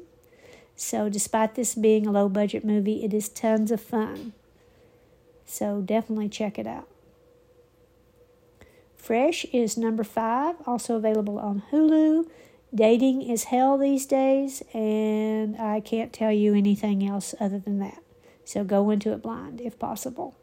So 0.77 1.09
despite 1.09 1.55
this 1.55 1.75
being 1.75 2.07
a 2.07 2.13
low 2.13 2.29
budget 2.29 2.65
movie, 2.65 3.05
it 3.05 3.15
is 3.15 3.29
tons 3.29 3.71
of 3.71 3.81
fun. 3.81 4.33
So 5.51 5.81
definitely 5.81 6.29
check 6.29 6.61
it 6.61 6.67
out. 6.67 6.87
Fresh 8.95 9.47
is 9.47 9.77
number 9.77 10.05
five, 10.05 10.55
also 10.65 10.95
available 10.95 11.41
on 11.41 11.65
Hulu. 11.73 12.29
Dating 12.73 13.21
is 13.21 13.45
hell 13.45 13.77
these 13.77 14.07
days, 14.07 14.63
and 14.73 15.57
I 15.61 15.81
can't 15.81 16.13
tell 16.13 16.31
you 16.31 16.55
anything 16.55 17.05
else 17.05 17.35
other 17.41 17.59
than 17.59 17.81
that. 17.81 18.01
So 18.45 18.63
go 18.63 18.91
into 18.91 19.13
it 19.13 19.23
blind 19.23 19.61
if 19.61 19.77
possible. 19.77 20.37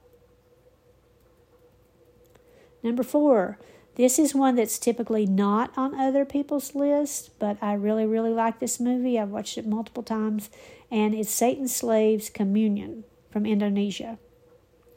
Number 2.83 3.03
four, 3.03 3.57
this 3.95 4.19
is 4.19 4.35
one 4.35 4.55
that's 4.55 4.77
typically 4.77 5.25
not 5.25 5.71
on 5.77 5.95
other 5.95 6.25
people's 6.25 6.75
lists, 6.75 7.29
but 7.39 7.57
I 7.61 7.73
really, 7.75 8.05
really 8.05 8.33
like 8.33 8.59
this 8.59 8.77
movie. 8.77 9.17
I've 9.17 9.29
watched 9.29 9.57
it 9.57 9.65
multiple 9.65 10.03
times, 10.03 10.49
and 10.91 11.15
it's 11.15 11.31
Satan's 11.31 11.73
Slaves 11.73 12.29
Communion 12.29 13.05
from 13.31 13.45
Indonesia. 13.45 14.19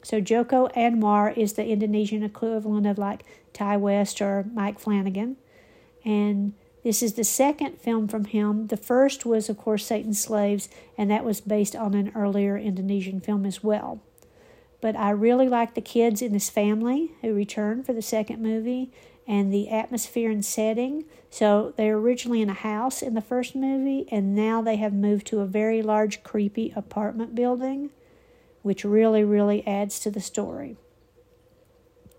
So 0.03 0.19
Joko 0.19 0.67
Anwar 0.69 1.35
is 1.37 1.53
the 1.53 1.67
Indonesian 1.67 2.23
equivalent 2.23 2.87
of 2.87 2.97
like 2.97 3.23
Ti 3.53 3.77
West 3.77 4.21
or 4.21 4.45
Mike 4.53 4.79
Flanagan. 4.79 5.37
And 6.03 6.53
this 6.83 7.03
is 7.03 7.13
the 7.13 7.23
second 7.23 7.79
film 7.79 8.07
from 8.07 8.25
him. 8.25 8.67
The 8.67 8.77
first 8.77 9.25
was, 9.25 9.49
of 9.49 9.57
course, 9.57 9.85
Satan's 9.85 10.19
Slaves, 10.19 10.67
and 10.97 11.11
that 11.11 11.23
was 11.23 11.39
based 11.39 11.75
on 11.75 11.93
an 11.93 12.11
earlier 12.15 12.57
Indonesian 12.57 13.19
film 13.19 13.45
as 13.45 13.63
well. 13.63 14.01
But 14.81 14.95
I 14.95 15.11
really 15.11 15.47
like 15.47 15.75
the 15.75 15.81
kids 15.81 16.23
in 16.23 16.33
this 16.33 16.49
family 16.49 17.11
who 17.21 17.35
return 17.35 17.83
for 17.83 17.93
the 17.93 18.01
second 18.01 18.41
movie 18.41 18.91
and 19.27 19.53
the 19.53 19.69
atmosphere 19.69 20.31
and 20.31 20.43
setting. 20.43 21.05
So 21.29 21.73
they 21.77 21.91
were 21.91 22.01
originally 22.01 22.41
in 22.41 22.49
a 22.49 22.53
house 22.53 23.03
in 23.03 23.13
the 23.13 23.21
first 23.21 23.55
movie, 23.55 24.07
and 24.11 24.33
now 24.33 24.63
they 24.63 24.77
have 24.77 24.91
moved 24.91 25.27
to 25.27 25.41
a 25.41 25.45
very 25.45 25.83
large, 25.83 26.23
creepy 26.23 26.73
apartment 26.75 27.35
building, 27.35 27.91
which 28.61 28.83
really, 28.83 29.23
really 29.23 29.65
adds 29.67 29.99
to 29.99 30.11
the 30.11 30.21
story. 30.21 30.77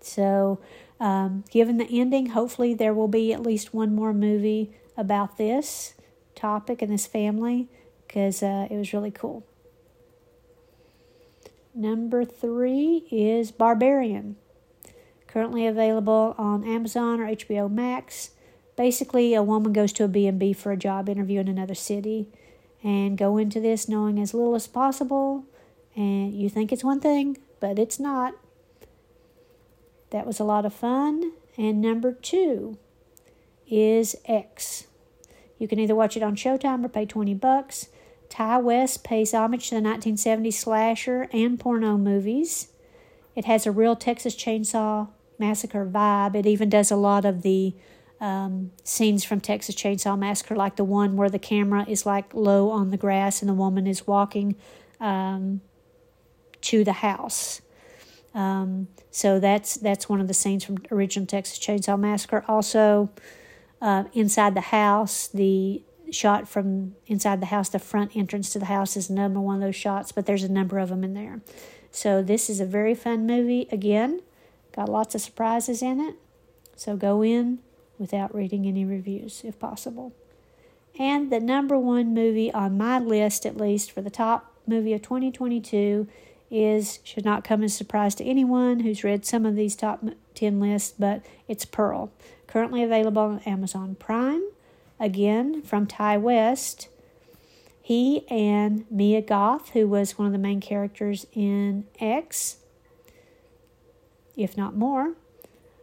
So 0.01 0.59
um, 0.99 1.43
given 1.49 1.77
the 1.77 1.87
ending, 1.89 2.27
hopefully 2.27 2.73
there 2.73 2.93
will 2.93 3.07
be 3.07 3.33
at 3.33 3.41
least 3.41 3.73
one 3.73 3.95
more 3.95 4.13
movie 4.13 4.71
about 4.97 5.37
this 5.37 5.95
topic 6.35 6.81
and 6.81 6.91
this 6.91 7.07
family 7.07 7.69
because 8.05 8.43
uh, 8.43 8.67
it 8.69 8.75
was 8.75 8.93
really 8.93 9.11
cool. 9.11 9.45
Number 11.75 12.23
three 12.23 13.07
is 13.09 13.51
Barbarian, 13.51 14.35
currently 15.27 15.65
available 15.65 16.35
on 16.37 16.63
Amazon 16.63 17.19
or 17.19 17.25
HBO 17.25 17.71
Max. 17.71 18.31
Basically, 18.75 19.33
a 19.33 19.41
woman 19.41 19.73
goes 19.73 19.91
to 19.93 20.03
a 20.03 20.07
B&B 20.07 20.53
for 20.53 20.71
a 20.71 20.77
job 20.77 21.09
interview 21.09 21.39
in 21.39 21.47
another 21.47 21.73
city 21.73 22.27
and 22.83 23.17
go 23.17 23.37
into 23.37 23.59
this 23.59 23.89
knowing 23.89 24.19
as 24.19 24.33
little 24.33 24.55
as 24.55 24.67
possible 24.67 25.45
and 25.95 26.33
you 26.33 26.49
think 26.49 26.71
it's 26.71 26.83
one 26.83 26.99
thing, 26.99 27.37
but 27.59 27.77
it's 27.77 27.99
not. 27.99 28.35
That 30.09 30.25
was 30.25 30.39
a 30.39 30.43
lot 30.43 30.65
of 30.65 30.73
fun. 30.73 31.33
And 31.57 31.81
number 31.81 32.13
two 32.13 32.77
is 33.69 34.15
X. 34.25 34.87
You 35.57 35.67
can 35.67 35.79
either 35.79 35.95
watch 35.95 36.17
it 36.17 36.23
on 36.23 36.35
Showtime 36.35 36.83
or 36.83 36.89
pay 36.89 37.05
20 37.05 37.33
bucks. 37.35 37.89
Ti 38.29 38.57
West 38.57 39.03
pays 39.03 39.33
homage 39.33 39.69
to 39.69 39.75
the 39.75 39.81
1970s 39.81 40.53
slasher 40.53 41.27
and 41.31 41.59
porno 41.59 41.97
movies. 41.97 42.69
It 43.35 43.45
has 43.45 43.65
a 43.65 43.71
real 43.71 43.95
Texas 43.95 44.35
Chainsaw 44.35 45.09
Massacre 45.37 45.85
vibe. 45.85 46.35
It 46.35 46.45
even 46.45 46.69
does 46.69 46.91
a 46.91 46.95
lot 46.95 47.25
of 47.25 47.41
the 47.43 47.75
um, 48.19 48.71
scenes 48.83 49.23
from 49.23 49.41
Texas 49.41 49.75
Chainsaw 49.75 50.17
Massacre, 50.17 50.55
like 50.55 50.75
the 50.75 50.83
one 50.83 51.15
where 51.15 51.29
the 51.29 51.39
camera 51.39 51.85
is 51.87 52.05
like 52.05 52.33
low 52.33 52.71
on 52.71 52.89
the 52.89 52.97
grass 52.97 53.41
and 53.41 53.49
the 53.49 53.53
woman 53.53 53.85
is 53.85 54.07
walking 54.07 54.55
um, 54.99 55.61
to 56.63 56.83
the 56.83 56.93
house. 56.93 57.61
Um, 58.33 58.87
so 59.11 59.39
that's 59.39 59.75
that's 59.75 60.09
one 60.09 60.19
of 60.19 60.27
the 60.27 60.33
scenes 60.33 60.63
from 60.63 60.79
original 60.91 61.27
Texas 61.27 61.59
Chainsaw 61.59 61.99
Massacre. 61.99 62.43
Also, 62.47 63.09
uh, 63.81 64.05
inside 64.13 64.55
the 64.55 64.61
house, 64.61 65.27
the 65.27 65.83
shot 66.11 66.47
from 66.47 66.95
inside 67.05 67.41
the 67.41 67.47
house, 67.47 67.69
the 67.69 67.79
front 67.79 68.15
entrance 68.15 68.49
to 68.51 68.59
the 68.59 68.65
house 68.65 68.97
is 68.97 69.09
number 69.09 69.39
one 69.39 69.55
of 69.55 69.61
those 69.61 69.75
shots. 69.75 70.11
But 70.11 70.25
there's 70.25 70.43
a 70.43 70.51
number 70.51 70.79
of 70.79 70.89
them 70.89 71.03
in 71.03 71.13
there. 71.13 71.41
So 71.91 72.23
this 72.23 72.49
is 72.49 72.59
a 72.59 72.65
very 72.65 72.95
fun 72.95 73.27
movie. 73.27 73.67
Again, 73.71 74.21
got 74.75 74.89
lots 74.89 75.13
of 75.13 75.21
surprises 75.21 75.83
in 75.83 75.99
it. 75.99 76.15
So 76.75 76.95
go 76.95 77.23
in 77.23 77.59
without 77.99 78.33
reading 78.33 78.65
any 78.65 78.83
reviews 78.83 79.41
if 79.43 79.59
possible. 79.59 80.13
And 80.99 81.31
the 81.31 81.39
number 81.39 81.77
one 81.77 82.13
movie 82.13 82.51
on 82.51 82.77
my 82.77 82.99
list, 82.99 83.45
at 83.45 83.57
least 83.57 83.91
for 83.91 84.01
the 84.01 84.09
top 84.09 84.53
movie 84.67 84.93
of 84.93 85.01
2022, 85.01 86.07
is 86.53 86.99
should 87.03 87.25
not 87.25 87.43
come 87.43 87.63
as 87.63 87.73
a 87.73 87.75
surprise 87.75 88.13
to 88.13 88.23
anyone 88.23 88.81
who's 88.81 89.03
read 89.03 89.25
some 89.25 89.43
of 89.43 89.55
these 89.55 89.75
top 89.75 90.05
10 90.35 90.59
lists, 90.59 90.93
but 90.97 91.25
it's 91.47 91.65
Pearl. 91.65 92.11
Currently 92.45 92.83
available 92.83 93.23
on 93.23 93.39
Amazon 93.39 93.95
Prime. 93.95 94.43
Again, 94.99 95.63
from 95.63 95.87
Ti 95.87 96.17
West. 96.17 96.89
He 97.81 98.25
and 98.29 98.85
Mia 98.89 99.21
Goth, 99.21 99.71
who 99.71 99.87
was 99.87 100.17
one 100.17 100.27
of 100.27 100.31
the 100.31 100.37
main 100.37 100.61
characters 100.61 101.25
in 101.33 101.85
X, 101.99 102.57
if 104.37 104.55
not 104.55 104.75
more, 104.75 105.15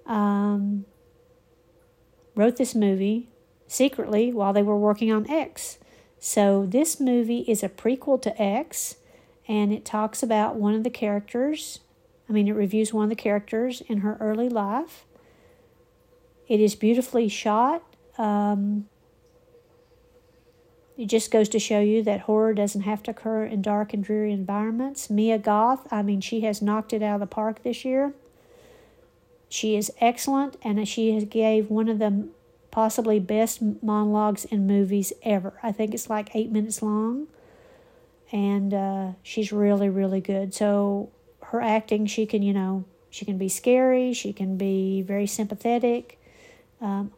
um, 0.06 0.86
wrote 2.34 2.56
this 2.56 2.74
movie 2.74 3.28
secretly 3.66 4.32
while 4.32 4.52
they 4.52 4.62
were 4.62 4.78
working 4.78 5.12
on 5.12 5.28
X. 5.28 5.78
So 6.18 6.64
this 6.64 7.00
movie 7.00 7.40
is 7.40 7.62
a 7.62 7.68
prequel 7.68 8.22
to 8.22 8.40
X 8.40 8.96
and 9.48 9.72
it 9.72 9.84
talks 9.84 10.22
about 10.22 10.56
one 10.56 10.74
of 10.74 10.84
the 10.84 10.90
characters. 10.90 11.80
I 12.28 12.32
mean, 12.32 12.48
it 12.48 12.52
reviews 12.52 12.92
one 12.92 13.04
of 13.04 13.10
the 13.10 13.16
characters 13.16 13.80
in 13.82 13.98
her 13.98 14.16
early 14.20 14.48
life. 14.48 15.04
It 16.48 16.60
is 16.60 16.74
beautifully 16.74 17.28
shot. 17.28 17.82
Um, 18.18 18.88
it 20.96 21.06
just 21.06 21.30
goes 21.30 21.48
to 21.48 21.58
show 21.58 21.80
you 21.80 22.02
that 22.02 22.20
horror 22.20 22.52
doesn't 22.52 22.82
have 22.82 23.02
to 23.04 23.12
occur 23.12 23.44
in 23.46 23.62
dark 23.62 23.94
and 23.94 24.04
dreary 24.04 24.32
environments. 24.32 25.08
Mia 25.08 25.38
Goth, 25.38 25.90
I 25.90 26.02
mean, 26.02 26.20
she 26.20 26.42
has 26.42 26.60
knocked 26.60 26.92
it 26.92 27.02
out 27.02 27.14
of 27.14 27.20
the 27.20 27.26
park 27.26 27.62
this 27.62 27.84
year. 27.84 28.12
She 29.48 29.76
is 29.76 29.90
excellent, 30.00 30.56
and 30.62 30.86
she 30.86 31.12
has 31.14 31.24
gave 31.24 31.70
one 31.70 31.88
of 31.88 31.98
the 31.98 32.28
possibly 32.70 33.18
best 33.18 33.60
monologues 33.82 34.44
in 34.44 34.66
movies 34.66 35.12
ever. 35.22 35.54
I 35.62 35.72
think 35.72 35.94
it's 35.94 36.10
like 36.10 36.34
eight 36.34 36.52
minutes 36.52 36.82
long, 36.82 37.26
and 38.32 38.72
uh, 38.72 39.12
she's 39.22 39.52
really, 39.52 39.88
really 39.88 40.20
good. 40.20 40.54
So 40.54 41.10
her 41.44 41.60
acting, 41.60 42.06
she 42.06 42.26
can, 42.26 42.42
you 42.42 42.52
know, 42.52 42.84
she 43.10 43.24
can 43.24 43.38
be 43.38 43.48
scary, 43.48 44.12
she 44.12 44.32
can 44.32 44.56
be 44.56 45.02
very 45.02 45.26
sympathetic. 45.26 46.20
Um, 46.80 47.12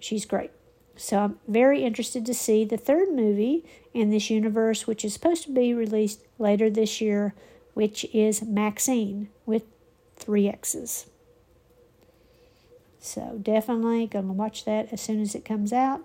she's 0.00 0.24
great. 0.24 0.50
So 0.96 1.18
I'm 1.18 1.38
very 1.46 1.84
interested 1.84 2.26
to 2.26 2.34
see 2.34 2.64
the 2.64 2.76
third 2.76 3.10
movie 3.10 3.64
in 3.94 4.10
this 4.10 4.30
universe, 4.30 4.86
which 4.86 5.04
is 5.04 5.12
supposed 5.12 5.44
to 5.44 5.52
be 5.52 5.72
released 5.72 6.22
later 6.38 6.68
this 6.70 7.00
year, 7.00 7.34
which 7.74 8.04
is 8.12 8.42
Maxine 8.42 9.28
with 9.46 9.62
three 10.16 10.48
X's. 10.48 11.06
So 12.98 13.38
definitely 13.40 14.06
going 14.06 14.26
to 14.26 14.32
watch 14.32 14.64
that 14.64 14.92
as 14.92 15.00
soon 15.00 15.20
as 15.22 15.36
it 15.36 15.44
comes 15.44 15.72
out. 15.72 16.00